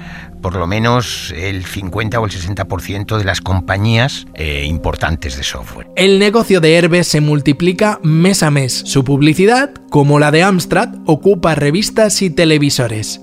[0.41, 5.88] por lo menos el 50 o el 60% de las compañías eh, importantes de software.
[5.97, 8.82] El negocio de Herbe se multiplica mes a mes.
[8.86, 13.20] Su publicidad, como la de Amstrad, ocupa revistas y televisores.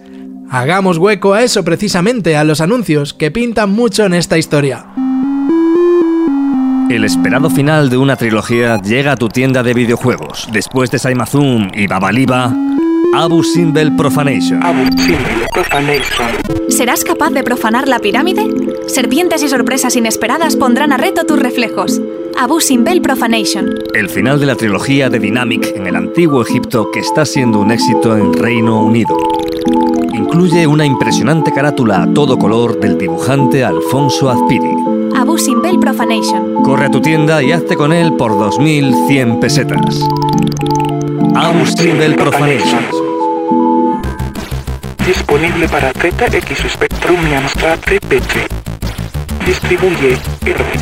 [0.50, 4.86] Hagamos hueco a eso precisamente, a los anuncios, que pintan mucho en esta historia.
[6.90, 10.48] El esperado final de una trilogía llega a tu tienda de videojuegos.
[10.54, 12.56] Después de Saimazum y Babaliba,
[13.14, 14.62] Abu Simbel Profanation.
[16.70, 18.48] ¿Serás capaz de profanar la pirámide?
[18.88, 22.02] Serpientes y sorpresas inesperadas pondrán a reto tus reflejos.
[22.38, 23.70] Abu Simbel Profanation.
[23.94, 27.72] El final de la trilogía de Dynamic en el antiguo Egipto que está siendo un
[27.72, 29.18] éxito en Reino Unido.
[30.14, 34.72] Incluye una impresionante carátula a todo color del dibujante Alfonso Azpiri.
[35.16, 36.64] Abu Simbel Profanation.
[36.64, 40.00] Corre a tu tienda y hazte con él por 2.100 pesetas.
[41.40, 42.84] Abu Simbel Profanation.
[45.06, 48.48] Disponible para ZX Spectrum y Amstrad CPC.
[49.46, 50.74] Distribuye Herbe.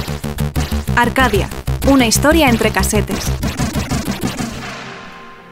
[0.95, 1.49] Arcadia.
[1.91, 3.25] Una historia entre casetes.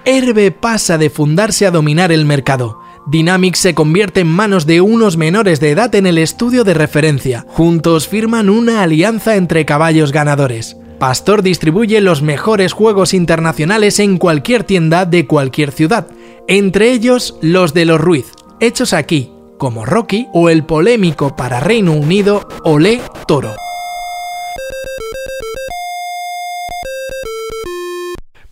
[0.05, 2.79] Herbe pasa de fundarse a dominar el mercado.
[3.05, 7.45] Dynamic se convierte en manos de unos menores de edad en el estudio de referencia.
[7.49, 10.77] Juntos firman una alianza entre caballos ganadores.
[10.99, 16.07] Pastor distribuye los mejores juegos internacionales en cualquier tienda de cualquier ciudad,
[16.47, 21.93] entre ellos los de los Ruiz, hechos aquí, como Rocky o el polémico para Reino
[21.93, 23.55] Unido Olé Toro.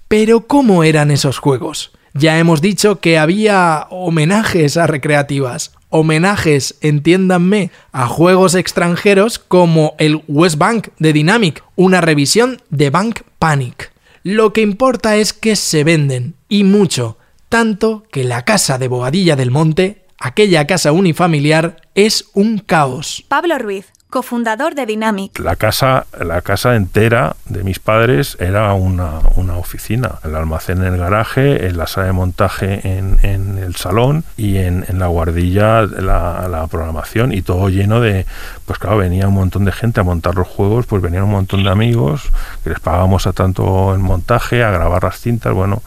[0.08, 1.92] Pero ¿cómo eran esos juegos?
[2.14, 10.24] Ya hemos dicho que había homenajes a recreativas, homenajes, entiéndanme, a juegos extranjeros como el
[10.28, 13.92] West Bank de Dynamic, una revisión de Bank Panic.
[14.24, 17.18] Lo que importa es que se venden, y mucho,
[17.50, 23.26] tanto que la casa de Boadilla del Monte, aquella casa unifamiliar, es un caos.
[23.28, 25.40] Pablo Ruiz, cofundador de Dynamic.
[25.40, 30.20] La casa, la casa entera de mis padres era una, una oficina.
[30.24, 33.18] El almacén en el garaje, en la sala de montaje en,
[33.58, 38.26] el salón y en, la guardilla la, la, programación y todo lleno de,
[38.66, 41.64] pues claro, venía un montón de gente a montar los juegos, pues venían un montón
[41.64, 42.30] de amigos
[42.64, 45.82] que les pagábamos a tanto en montaje, a grabar las cintas, bueno,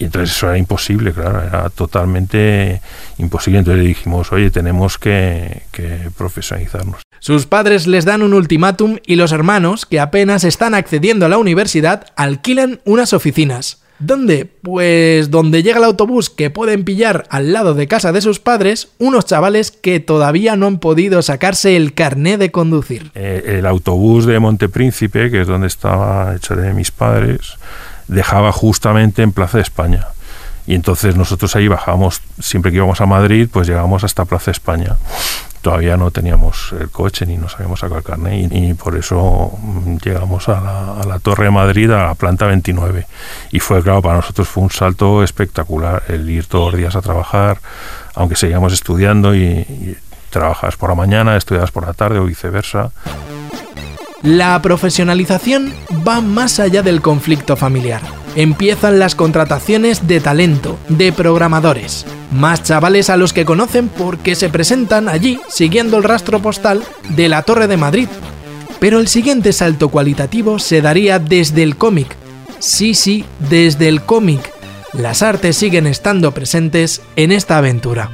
[0.00, 2.80] y entonces eso era imposible, claro, era totalmente
[3.18, 3.58] imposible.
[3.58, 7.02] Entonces dijimos, oye, tenemos que, que, profesionalizarnos.
[7.18, 11.36] Sus padres les dan un ultimátum y los hermanos, que apenas están accediendo a la
[11.36, 13.82] universidad, alquilan unas oficinas.
[13.98, 14.46] ¿Dónde?
[14.46, 18.88] Pues donde llega el autobús que pueden pillar al lado de casa de sus padres
[18.98, 23.10] unos chavales que todavía no han podido sacarse el carné de conducir.
[23.14, 27.58] Eh, el autobús de Montepríncipe, que es donde estaba hecho de mis padres,
[28.10, 30.08] dejaba justamente en Plaza de España.
[30.66, 34.96] Y entonces nosotros ahí bajábamos, siempre que íbamos a Madrid, pues llegábamos hasta Plaza España.
[35.62, 39.58] Todavía no teníamos el coche ni nos habíamos sacado el carnet y, y, por eso
[40.02, 43.06] llegamos a la, a la, Torre de Madrid, a la planta 29.
[43.52, 47.02] Y fue, claro, para nosotros fue un salto espectacular el ir todos los días a
[47.02, 47.58] trabajar,
[48.14, 49.96] aunque seguíamos estudiando y, y
[50.30, 52.90] trabajas por la mañana, estudias por la tarde o viceversa.
[54.22, 55.72] La profesionalización
[56.06, 58.02] va más allá del conflicto familiar.
[58.36, 62.04] Empiezan las contrataciones de talento, de programadores.
[62.30, 67.30] Más chavales a los que conocen porque se presentan allí siguiendo el rastro postal de
[67.30, 68.08] la Torre de Madrid.
[68.78, 72.14] Pero el siguiente salto cualitativo se daría desde el cómic.
[72.58, 74.52] Sí, sí, desde el cómic.
[74.92, 78.10] Las artes siguen estando presentes en esta aventura.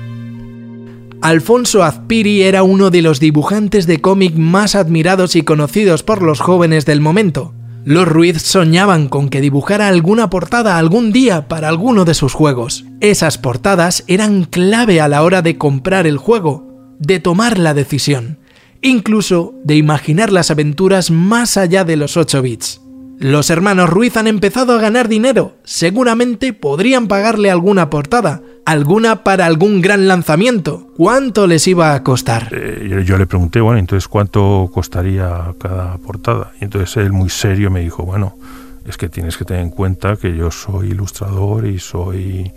[1.26, 6.38] Alfonso Azpiri era uno de los dibujantes de cómic más admirados y conocidos por los
[6.38, 7.52] jóvenes del momento.
[7.84, 12.84] Los Ruiz soñaban con que dibujara alguna portada algún día para alguno de sus juegos.
[13.00, 18.38] Esas portadas eran clave a la hora de comprar el juego, de tomar la decisión,
[18.80, 22.82] incluso de imaginar las aventuras más allá de los 8 bits.
[23.18, 29.46] Los hermanos Ruiz han empezado a ganar dinero, seguramente podrían pagarle alguna portada, alguna para
[29.46, 30.88] algún gran lanzamiento.
[30.96, 32.48] ¿Cuánto les iba a costar?
[32.52, 36.52] Eh, yo, yo, le pregunté, bueno, entonces cuánto costaría cada portada.
[36.60, 38.36] Y entonces él muy serio me dijo, bueno,
[38.84, 42.52] es que tienes que tener en cuenta que yo soy ilustrador y soy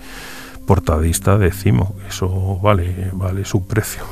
[0.65, 4.03] portadista de Cimo, eso vale, vale su precio.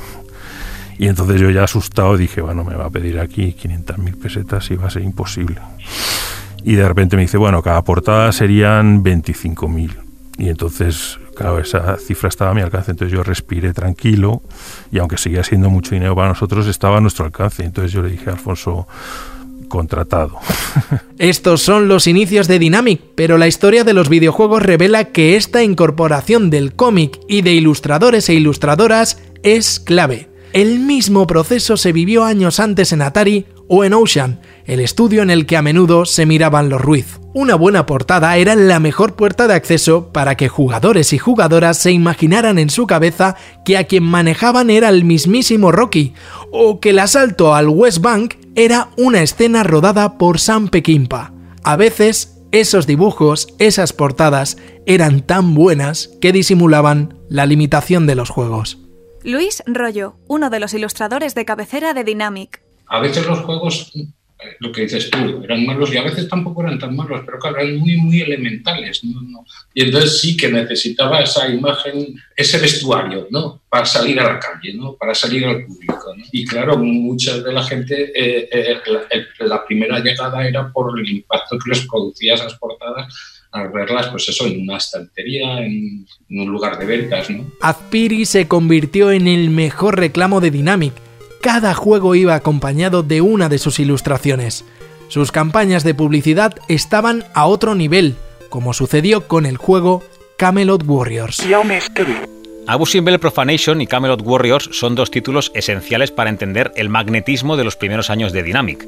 [0.98, 4.68] Y entonces yo ya asustado dije, bueno, me va a pedir aquí 500 mil pesetas
[4.70, 5.60] y va a ser imposible.
[6.64, 9.96] Y de repente me dice, bueno, cada portada serían 25 mil.
[10.36, 12.90] Y entonces, claro, esa cifra estaba a mi alcance.
[12.90, 14.42] Entonces yo respiré tranquilo
[14.90, 17.64] y aunque seguía siendo mucho dinero para nosotros, estaba a nuestro alcance.
[17.64, 18.88] Entonces yo le dije a Alfonso,
[19.68, 20.38] contratado.
[21.18, 25.62] Estos son los inicios de Dynamic, pero la historia de los videojuegos revela que esta
[25.62, 30.28] incorporación del cómic y de ilustradores e ilustradoras es clave.
[30.52, 35.28] El mismo proceso se vivió años antes en Atari o en Ocean, el estudio en
[35.28, 37.20] el que a menudo se miraban los Ruiz.
[37.34, 41.92] Una buena portada era la mejor puerta de acceso para que jugadores y jugadoras se
[41.92, 43.36] imaginaran en su cabeza
[43.66, 46.14] que a quien manejaban era el mismísimo Rocky,
[46.50, 51.32] o que el asalto al West Bank era una escena rodada por Sam Peckinpah.
[51.62, 58.30] A veces, esos dibujos, esas portadas, eran tan buenas que disimulaban la limitación de los
[58.30, 58.87] juegos.
[59.24, 62.62] Luis Rollo, uno de los ilustradores de cabecera de Dynamic.
[62.86, 63.92] A veces los juegos,
[64.60, 67.58] lo que dices tú, eran malos y a veces tampoco eran tan malos, pero claro,
[67.58, 69.02] eran muy, muy elementales.
[69.74, 73.60] Y entonces sí que necesitaba esa imagen, ese vestuario, ¿no?
[73.68, 74.94] Para salir a la calle, ¿no?
[74.94, 76.14] Para salir al público.
[76.30, 81.10] Y claro, mucha de la gente, eh, eh, la, la primera llegada era por el
[81.10, 86.40] impacto que les producía esas portadas al verlas, pues eso, en una estantería, en, en
[86.40, 87.44] un lugar de ventas, ¿no?
[87.60, 90.94] Azpiri se convirtió en el mejor reclamo de Dynamic.
[91.40, 94.64] Cada juego iba acompañado de una de sus ilustraciones.
[95.08, 98.16] Sus campañas de publicidad estaban a otro nivel,
[98.48, 100.02] como sucedió con el juego
[100.36, 101.42] Camelot Warriors.
[103.18, 108.10] Profanation y Camelot Warriors son dos títulos esenciales para entender el magnetismo de los primeros
[108.10, 108.86] años de Dynamic.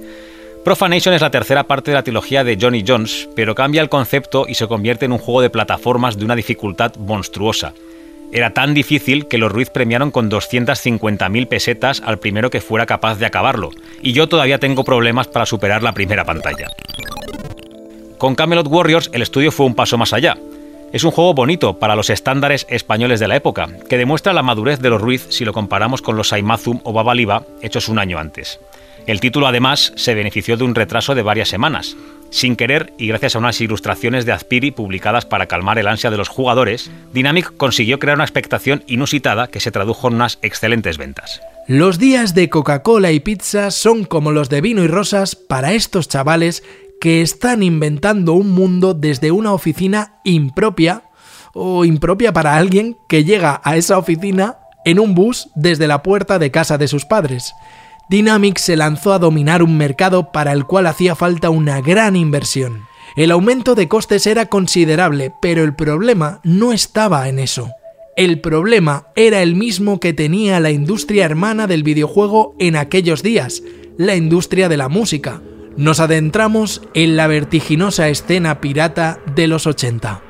[0.64, 4.44] Profanation es la tercera parte de la trilogía de Johnny Jones, pero cambia el concepto
[4.46, 7.72] y se convierte en un juego de plataformas de una dificultad monstruosa.
[8.30, 13.16] Era tan difícil que los Ruiz premiaron con 250.000 pesetas al primero que fuera capaz
[13.16, 13.70] de acabarlo,
[14.02, 16.68] y yo todavía tengo problemas para superar la primera pantalla.
[18.18, 20.36] Con Camelot Warriors el estudio fue un paso más allá.
[20.92, 24.78] Es un juego bonito para los estándares españoles de la época, que demuestra la madurez
[24.80, 28.60] de los Ruiz si lo comparamos con los Saimazum o Babaliba hechos un año antes.
[29.10, 31.96] El título además se benefició de un retraso de varias semanas.
[32.30, 36.16] Sin querer y gracias a unas ilustraciones de Azpiri publicadas para calmar el ansia de
[36.16, 41.40] los jugadores, Dynamic consiguió crear una expectación inusitada que se tradujo en unas excelentes ventas.
[41.66, 46.08] Los días de Coca-Cola y pizza son como los de vino y rosas para estos
[46.08, 46.62] chavales
[47.00, 51.02] que están inventando un mundo desde una oficina impropia
[51.52, 56.38] o impropia para alguien que llega a esa oficina en un bus desde la puerta
[56.38, 57.54] de casa de sus padres.
[58.10, 62.88] Dynamic se lanzó a dominar un mercado para el cual hacía falta una gran inversión.
[63.14, 67.70] El aumento de costes era considerable, pero el problema no estaba en eso.
[68.16, 73.62] El problema era el mismo que tenía la industria hermana del videojuego en aquellos días,
[73.96, 75.40] la industria de la música.
[75.76, 80.20] Nos adentramos en la vertiginosa escena pirata de los 80.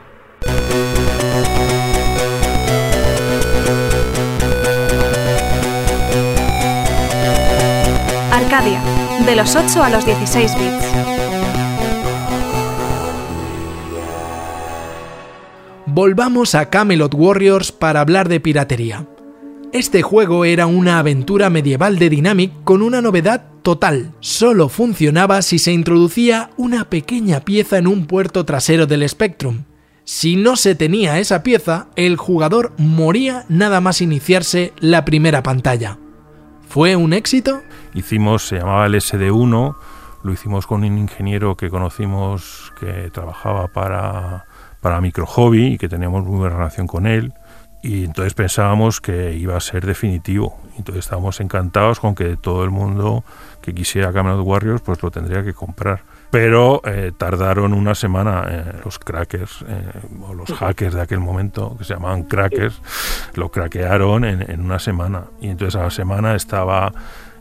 [9.27, 10.85] De los 8 a los 16 bits.
[15.87, 19.07] Volvamos a Camelot Warriors para hablar de piratería.
[19.73, 24.13] Este juego era una aventura medieval de Dynamic con una novedad total.
[24.21, 29.65] Solo funcionaba si se introducía una pequeña pieza en un puerto trasero del Spectrum.
[30.05, 35.99] Si no se tenía esa pieza, el jugador moría nada más iniciarse la primera pantalla.
[36.71, 37.65] ¿Fue un éxito?
[37.95, 39.75] Hicimos, se llamaba el SD1,
[40.23, 44.47] lo hicimos con un ingeniero que conocimos que trabajaba para,
[44.81, 47.35] para Micro Hobby y que teníamos muy buena relación con él.
[47.83, 50.61] Y entonces pensábamos que iba a ser definitivo.
[50.79, 53.25] Entonces estábamos encantados con que todo el mundo
[53.63, 56.05] que quisiera Camelot Warriors pues lo tendría que comprar.
[56.31, 59.91] Pero eh, tardaron una semana eh, los crackers eh,
[60.23, 62.81] o los hackers de aquel momento, que se llamaban crackers,
[63.35, 65.25] lo craquearon en, una semana.
[65.41, 66.93] Y entonces a la semana estaba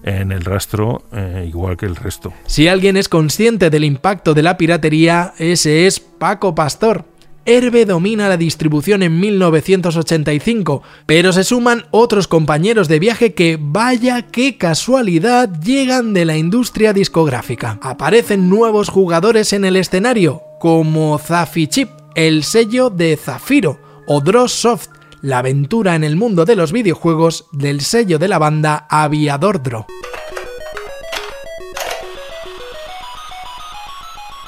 [0.01, 1.03] en el rastro
[1.45, 2.33] igual que el resto.
[2.45, 7.03] Si alguien es consciente del impacto de la piratería, ese es Paco Pastor.
[7.45, 14.23] Herbe domina la distribución en 1985, pero se suman otros compañeros de viaje que, vaya
[14.23, 17.79] qué casualidad, llegan de la industria discográfica.
[17.81, 24.53] Aparecen nuevos jugadores en el escenario, como Zafi Chip, el sello de Zafiro, o Dross
[24.53, 24.89] Soft,
[25.21, 29.61] la aventura en el mundo de los videojuegos del sello de la banda Aviador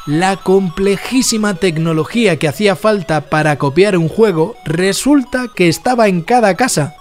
[0.07, 6.55] La complejísima tecnología que hacía falta para copiar un juego resulta que estaba en cada
[6.55, 6.95] casa.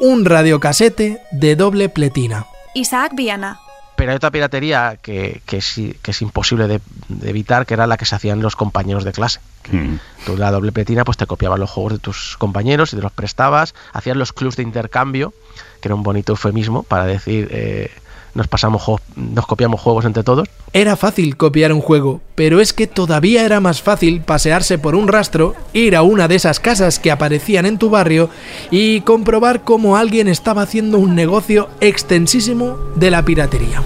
[0.00, 2.46] Un radiocasete de doble pletina.
[2.74, 3.60] Isaac Viana.
[3.94, 7.86] Pero hay otra piratería que, que, es, que es imposible de, de, evitar, que era
[7.86, 9.38] la que se hacían los compañeros de clase.
[9.70, 9.96] Mm.
[10.26, 13.12] Tú la doble pletina pues te copiabas los juegos de tus compañeros y te los
[13.12, 15.32] prestabas, hacías los clubs de intercambio,
[15.80, 17.46] que era un bonito eufemismo para decir...
[17.52, 17.92] Eh,
[18.34, 18.82] nos pasamos
[19.16, 20.48] nos copiamos juegos entre todos.
[20.72, 25.08] Era fácil copiar un juego, pero es que todavía era más fácil pasearse por un
[25.08, 28.30] rastro, ir a una de esas casas que aparecían en tu barrio
[28.70, 33.82] y comprobar cómo alguien estaba haciendo un negocio extensísimo de la piratería.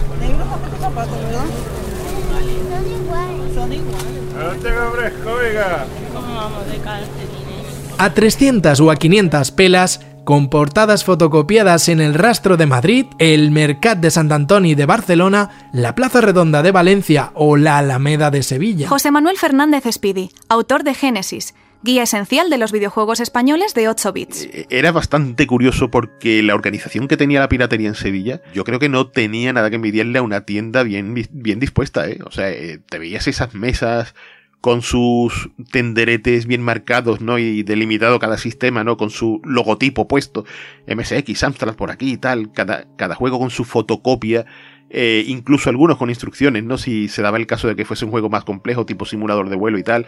[7.99, 13.53] A 300 o a 500 pelas, con portadas fotocopiadas en el Rastro de Madrid, el
[13.53, 18.43] Mercat de Sant Antoni de Barcelona, la Plaza Redonda de Valencia o la Alameda de
[18.43, 18.89] Sevilla.
[18.89, 21.55] José Manuel Fernández Speedy, autor de Génesis,
[21.85, 24.43] guía esencial de los videojuegos españoles de 8 bits.
[24.47, 28.81] Eh, era bastante curioso porque la organización que tenía la piratería en Sevilla, yo creo
[28.81, 32.18] que no tenía nada que envidiarle a una tienda bien, bien dispuesta, ¿eh?
[32.27, 34.16] O sea, eh, te veías esas mesas
[34.61, 37.39] con sus tenderetes bien marcados, ¿no?
[37.39, 38.97] Y delimitado cada sistema, ¿no?
[38.97, 40.45] Con su logotipo puesto,
[40.87, 44.47] MSX, Amstrad por aquí y tal, cada, cada juego con su fotocopia,
[44.91, 46.79] eh, incluso algunos con instrucciones, ¿no?
[46.79, 49.57] Si se daba el caso de que fuese un juego más complejo, tipo simulador de
[49.57, 50.07] vuelo y tal.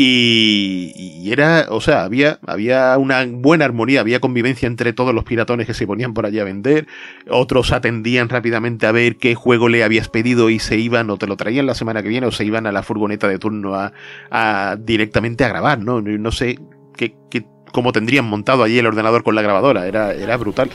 [0.00, 5.66] Y, era, o sea, había, había una buena armonía, había convivencia entre todos los piratones
[5.66, 6.86] que se ponían por allí a vender.
[7.28, 11.26] Otros atendían rápidamente a ver qué juego le habías pedido y se iban o te
[11.26, 14.76] lo traían la semana que viene o se iban a la furgoneta de turno a,
[14.78, 16.00] directamente a grabar, ¿no?
[16.00, 16.60] No sé
[16.96, 20.70] qué, qué, cómo tendrían montado allí el ordenador con la grabadora, era, era brutal.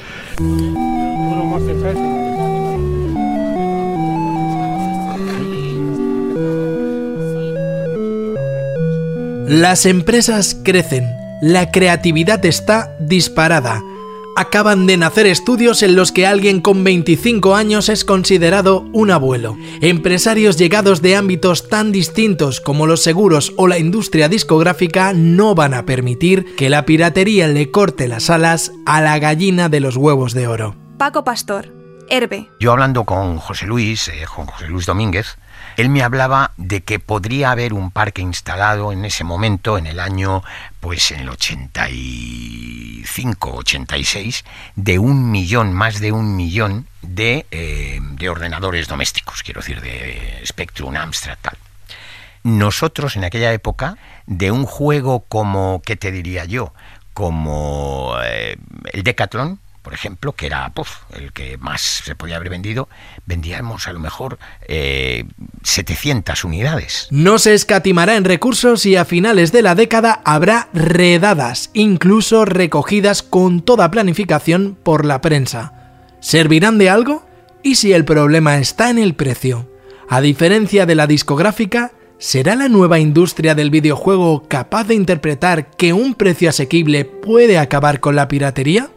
[9.47, 11.05] Las empresas crecen,
[11.41, 13.83] la creatividad está disparada.
[14.37, 19.57] Acaban de nacer estudios en los que alguien con 25 años es considerado un abuelo.
[19.81, 25.73] Empresarios llegados de ámbitos tan distintos como los seguros o la industria discográfica no van
[25.73, 30.33] a permitir que la piratería le corte las alas a la gallina de los huevos
[30.33, 30.77] de oro.
[30.97, 31.67] Paco Pastor,
[32.09, 32.47] Herbe.
[32.61, 35.35] Yo hablando con José Luis, eh, con José Luis Domínguez,
[35.77, 39.99] él me hablaba de que podría haber un parque instalado en ese momento, en el
[39.99, 40.43] año,
[40.79, 44.45] pues en el 85, 86,
[44.75, 50.41] de un millón, más de un millón de, eh, de ordenadores domésticos, quiero decir, de
[50.45, 51.57] Spectrum, Amstrad, tal.
[52.43, 56.73] Nosotros en aquella época, de un juego como, ¿qué te diría yo?
[57.13, 58.57] Como eh,
[58.91, 60.71] el Decathlon, por ejemplo, que era
[61.15, 62.87] el que más se podía haber vendido,
[63.25, 67.07] vendíamos a lo mejor 700 eh, unidades.
[67.11, 73.21] No se escatimará en recursos y a finales de la década habrá redadas, incluso recogidas
[73.21, 75.73] con toda planificación por la prensa.
[76.21, 77.25] ¿Servirán de algo?
[77.61, 79.69] ¿Y si el problema está en el precio?
[80.07, 85.91] A diferencia de la discográfica, ¿será la nueva industria del videojuego capaz de interpretar que
[85.91, 88.89] un precio asequible puede acabar con la piratería?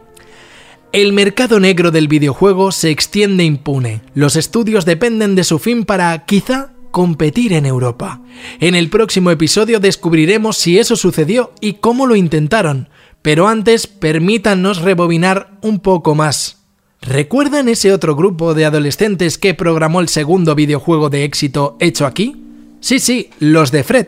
[0.93, 4.01] El mercado negro del videojuego se extiende impune.
[4.13, 8.21] Los estudios dependen de su fin para, quizá, competir en Europa.
[8.61, 12.87] En el próximo episodio descubriremos si eso sucedió y cómo lo intentaron,
[13.21, 16.65] pero antes permítanos rebobinar un poco más.
[17.01, 22.43] ¿Recuerdan ese otro grupo de adolescentes que programó el segundo videojuego de éxito hecho aquí?
[22.79, 24.07] Sí, sí, los de Fred.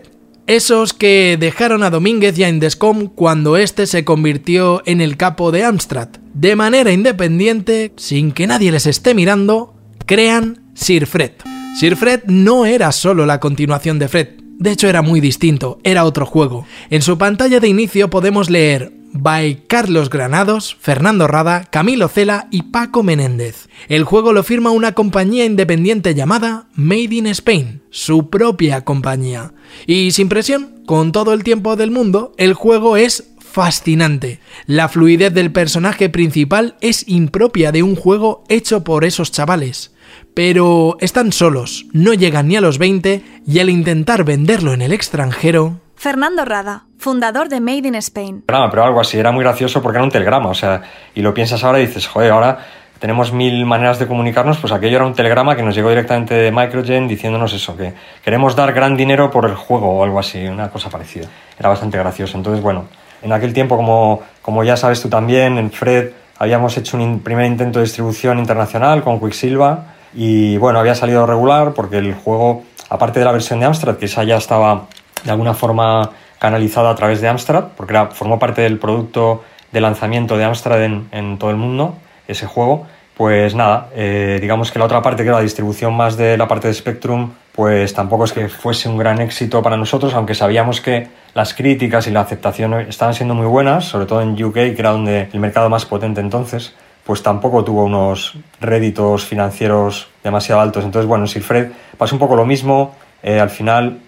[0.49, 5.51] Esos que dejaron a Domínguez y a Indescom cuando este se convirtió en el capo
[5.51, 6.07] de Amstrad.
[6.33, 9.75] De manera independiente, sin que nadie les esté mirando,
[10.07, 11.33] crean Sir Fred.
[11.79, 16.03] Sir Fred no era solo la continuación de Fred, de hecho era muy distinto, era
[16.03, 16.65] otro juego.
[16.89, 22.63] En su pantalla de inicio podemos leer by Carlos Granados, Fernando Rada, Camilo Cela y
[22.63, 23.67] Paco Menéndez.
[23.87, 29.53] El juego lo firma una compañía independiente llamada Made in Spain, su propia compañía.
[29.87, 34.39] Y sin presión, con todo el tiempo del mundo, el juego es fascinante.
[34.65, 39.91] La fluidez del personaje principal es impropia de un juego hecho por esos chavales.
[40.33, 44.93] Pero están solos, no llegan ni a los 20 y al intentar venderlo en el
[44.93, 45.81] extranjero...
[45.99, 48.43] Fernando Rada, fundador de Made in Spain.
[48.47, 50.81] Pero algo así, era muy gracioso porque era un telegrama, o sea,
[51.13, 52.57] y lo piensas ahora y dices, joder, ahora
[52.99, 56.53] tenemos mil maneras de comunicarnos, pues aquello era un telegrama que nos llegó directamente de
[56.53, 57.93] Microgen diciéndonos eso, que
[58.23, 61.27] queremos dar gran dinero por el juego o algo así, una cosa parecida.
[61.59, 62.37] Era bastante gracioso.
[62.37, 62.85] Entonces, bueno,
[63.21, 67.45] en aquel tiempo, como, como ya sabes tú también, en Fred habíamos hecho un primer
[67.45, 73.19] intento de distribución internacional con Quicksilva y bueno, había salido regular porque el juego, aparte
[73.19, 74.87] de la versión de Amstrad, que esa ya estaba
[75.23, 79.81] de alguna forma canalizada a través de Amstrad, porque era, formó parte del producto de
[79.81, 81.97] lanzamiento de Amstrad en, todo el mundo,
[82.27, 86.15] ese juego, pues nada, eh, digamos que la otra parte, que era la distribución más
[86.15, 90.13] de la parte de Spectrum, pues tampoco es que fuese un gran éxito para nosotros,
[90.13, 94.41] aunque sabíamos que las críticas y la aceptación estaban siendo muy buenas, sobre todo en
[94.41, 96.73] UK, que era donde el mercado más potente entonces,
[97.09, 100.85] pues tampoco tuvo unos réditos financieros demasiado altos.
[100.85, 102.93] Entonces, bueno, Silfred pasó un poco lo mismo.
[103.23, 103.99] Eh, al final,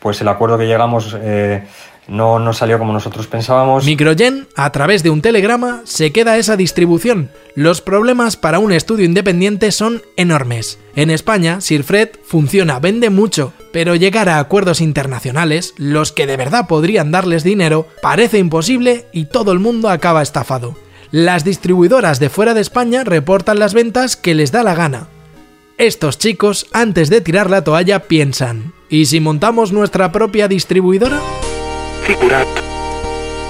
[0.00, 1.64] pues el acuerdo que llegamos eh,
[2.08, 3.84] no, no salió como nosotros pensábamos.
[3.84, 7.30] Microgen, a través de un telegrama, se queda esa distribución.
[7.54, 10.78] Los problemas para un estudio independiente son enormes.
[10.96, 16.66] En España, Sirfred funciona, vende mucho, pero llegar a acuerdos internacionales, los que de verdad
[16.66, 20.76] podrían darles dinero, parece imposible y todo el mundo acaba estafado.
[21.10, 25.08] Las distribuidoras de fuera de España reportan las ventas que les da la gana.
[25.78, 31.18] Estos chicos, antes de tirar la toalla, piensan, ¿y si montamos nuestra propia distribuidora?
[32.02, 32.46] Figurat.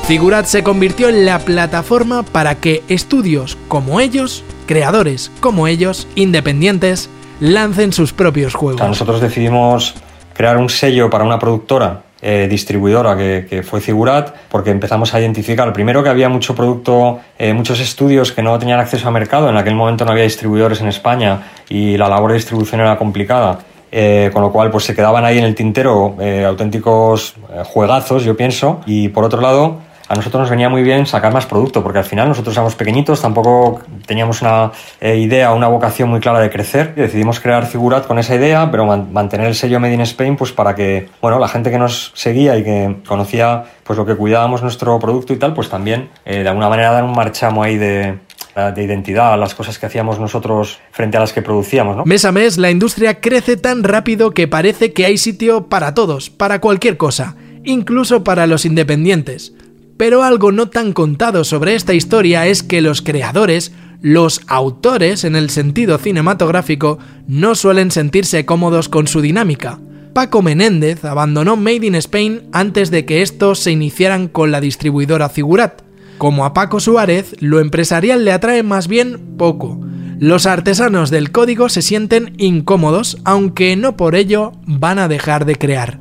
[0.07, 7.11] Figurat se convirtió en la plataforma para que estudios como ellos, creadores como ellos, independientes,
[7.41, 8.81] lancen sus propios juegos.
[8.81, 9.95] Nosotros decidimos
[10.35, 15.21] crear un sello para una productora eh, distribuidora que, que, fue Figurat, porque empezamos a
[15.21, 19.49] identificar, primero que había mucho producto, eh, muchos estudios que no tenían acceso a mercado,
[19.49, 23.61] en aquel momento no había distribuidores en España y la labor de distribución era complicada.
[23.91, 28.23] Eh, con lo cual pues se quedaban ahí en el tintero eh, auténticos eh, juegazos,
[28.23, 29.79] yo pienso, y por otro lado,
[30.09, 33.21] a nosotros nos venía muy bien sacar más producto, porque al final nosotros éramos pequeñitos,
[33.21, 34.73] tampoco teníamos una
[35.03, 36.95] idea, una vocación muy clara de crecer.
[36.95, 40.75] Decidimos crear Figurat con esa idea, pero mantener el sello Made in Spain, pues para
[40.75, 44.99] que, bueno, la gente que nos seguía y que conocía pues lo que cuidábamos nuestro
[44.99, 48.19] producto y tal, pues también de alguna manera dar un marchamo ahí de,
[48.59, 52.05] de identidad las cosas que hacíamos nosotros frente a las que producíamos.
[52.07, 56.29] Mes a mes la industria crece tan rápido que parece que hay sitio para todos,
[56.31, 59.55] para cualquier cosa, incluso para los independientes.
[59.97, 65.37] Pero algo no tan contado sobre esta historia es que los creadores, los autores en
[65.37, 69.79] el sentido cinematográfico, no suelen sentirse cómodos con su dinámica.
[70.13, 75.29] Paco Menéndez abandonó Made in Spain antes de que estos se iniciaran con la distribuidora
[75.29, 75.88] Figurat.
[76.19, 79.81] Como a Paco Suárez, lo empresarial le atrae más bien poco.
[80.19, 85.55] Los artesanos del código se sienten incómodos, aunque no por ello van a dejar de
[85.55, 86.01] crear.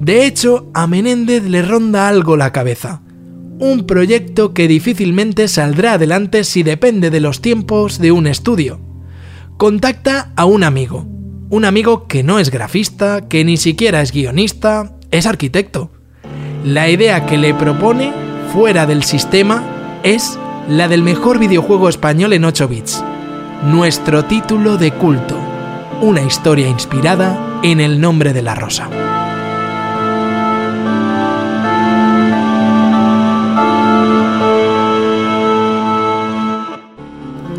[0.00, 3.02] De hecho, a Menéndez le ronda algo la cabeza.
[3.58, 8.80] Un proyecto que difícilmente saldrá adelante si depende de los tiempos de un estudio.
[9.56, 11.06] Contacta a un amigo.
[11.50, 15.90] Un amigo que no es grafista, que ni siquiera es guionista, es arquitecto.
[16.64, 19.62] La idea que le propone fuera del sistema
[20.02, 20.38] es
[20.68, 23.04] la del mejor videojuego español en 8 bits.
[23.64, 25.38] Nuestro título de culto.
[26.00, 28.88] Una historia inspirada en el nombre de la rosa.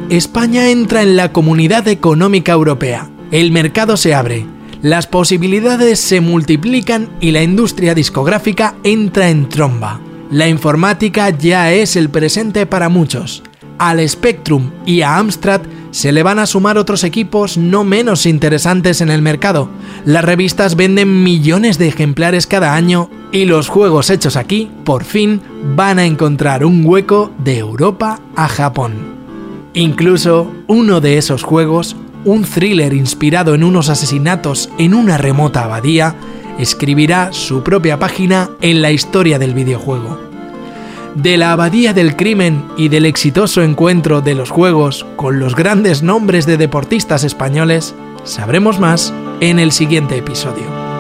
[0.10, 3.10] España entra en la Comunidad Económica Europea.
[3.32, 4.46] El mercado se abre,
[4.82, 10.02] las posibilidades se multiplican y la industria discográfica entra en tromba.
[10.32, 13.44] La informática ya es el presente para muchos.
[13.78, 15.60] Al Spectrum y a Amstrad
[15.92, 19.68] se le van a sumar otros equipos no menos interesantes en el mercado.
[20.06, 25.42] Las revistas venden millones de ejemplares cada año y los juegos hechos aquí, por fin,
[25.76, 28.94] van a encontrar un hueco de Europa a Japón.
[29.74, 36.16] Incluso uno de esos juegos, un thriller inspirado en unos asesinatos en una remota abadía,
[36.62, 40.20] escribirá su propia página en la historia del videojuego.
[41.16, 46.04] De la abadía del crimen y del exitoso encuentro de los juegos con los grandes
[46.04, 50.91] nombres de deportistas españoles, sabremos más en el siguiente episodio.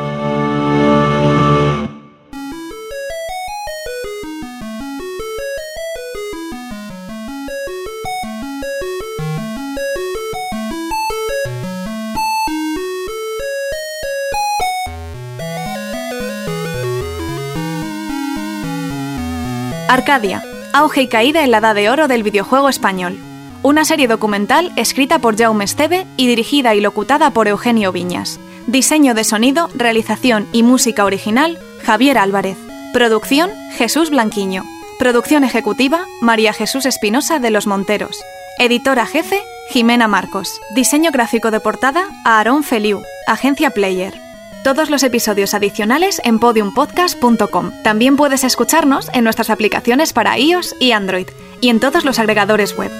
[19.91, 23.19] Arcadia, auge y caída en la edad de oro del videojuego español.
[23.61, 28.39] Una serie documental escrita por Jaume Esteve y dirigida y locutada por Eugenio Viñas.
[28.67, 32.57] Diseño de sonido, realización y música original, Javier Álvarez.
[32.93, 34.63] Producción, Jesús Blanquiño.
[34.97, 38.17] Producción ejecutiva, María Jesús Espinosa de Los Monteros.
[38.59, 40.57] Editora jefe, Jimena Marcos.
[40.73, 44.30] Diseño gráfico de portada, Aarón Feliu, Agencia Player.
[44.63, 47.71] Todos los episodios adicionales en podiumpodcast.com.
[47.83, 51.27] También puedes escucharnos en nuestras aplicaciones para iOS y Android
[51.61, 52.91] y en todos los agregadores web.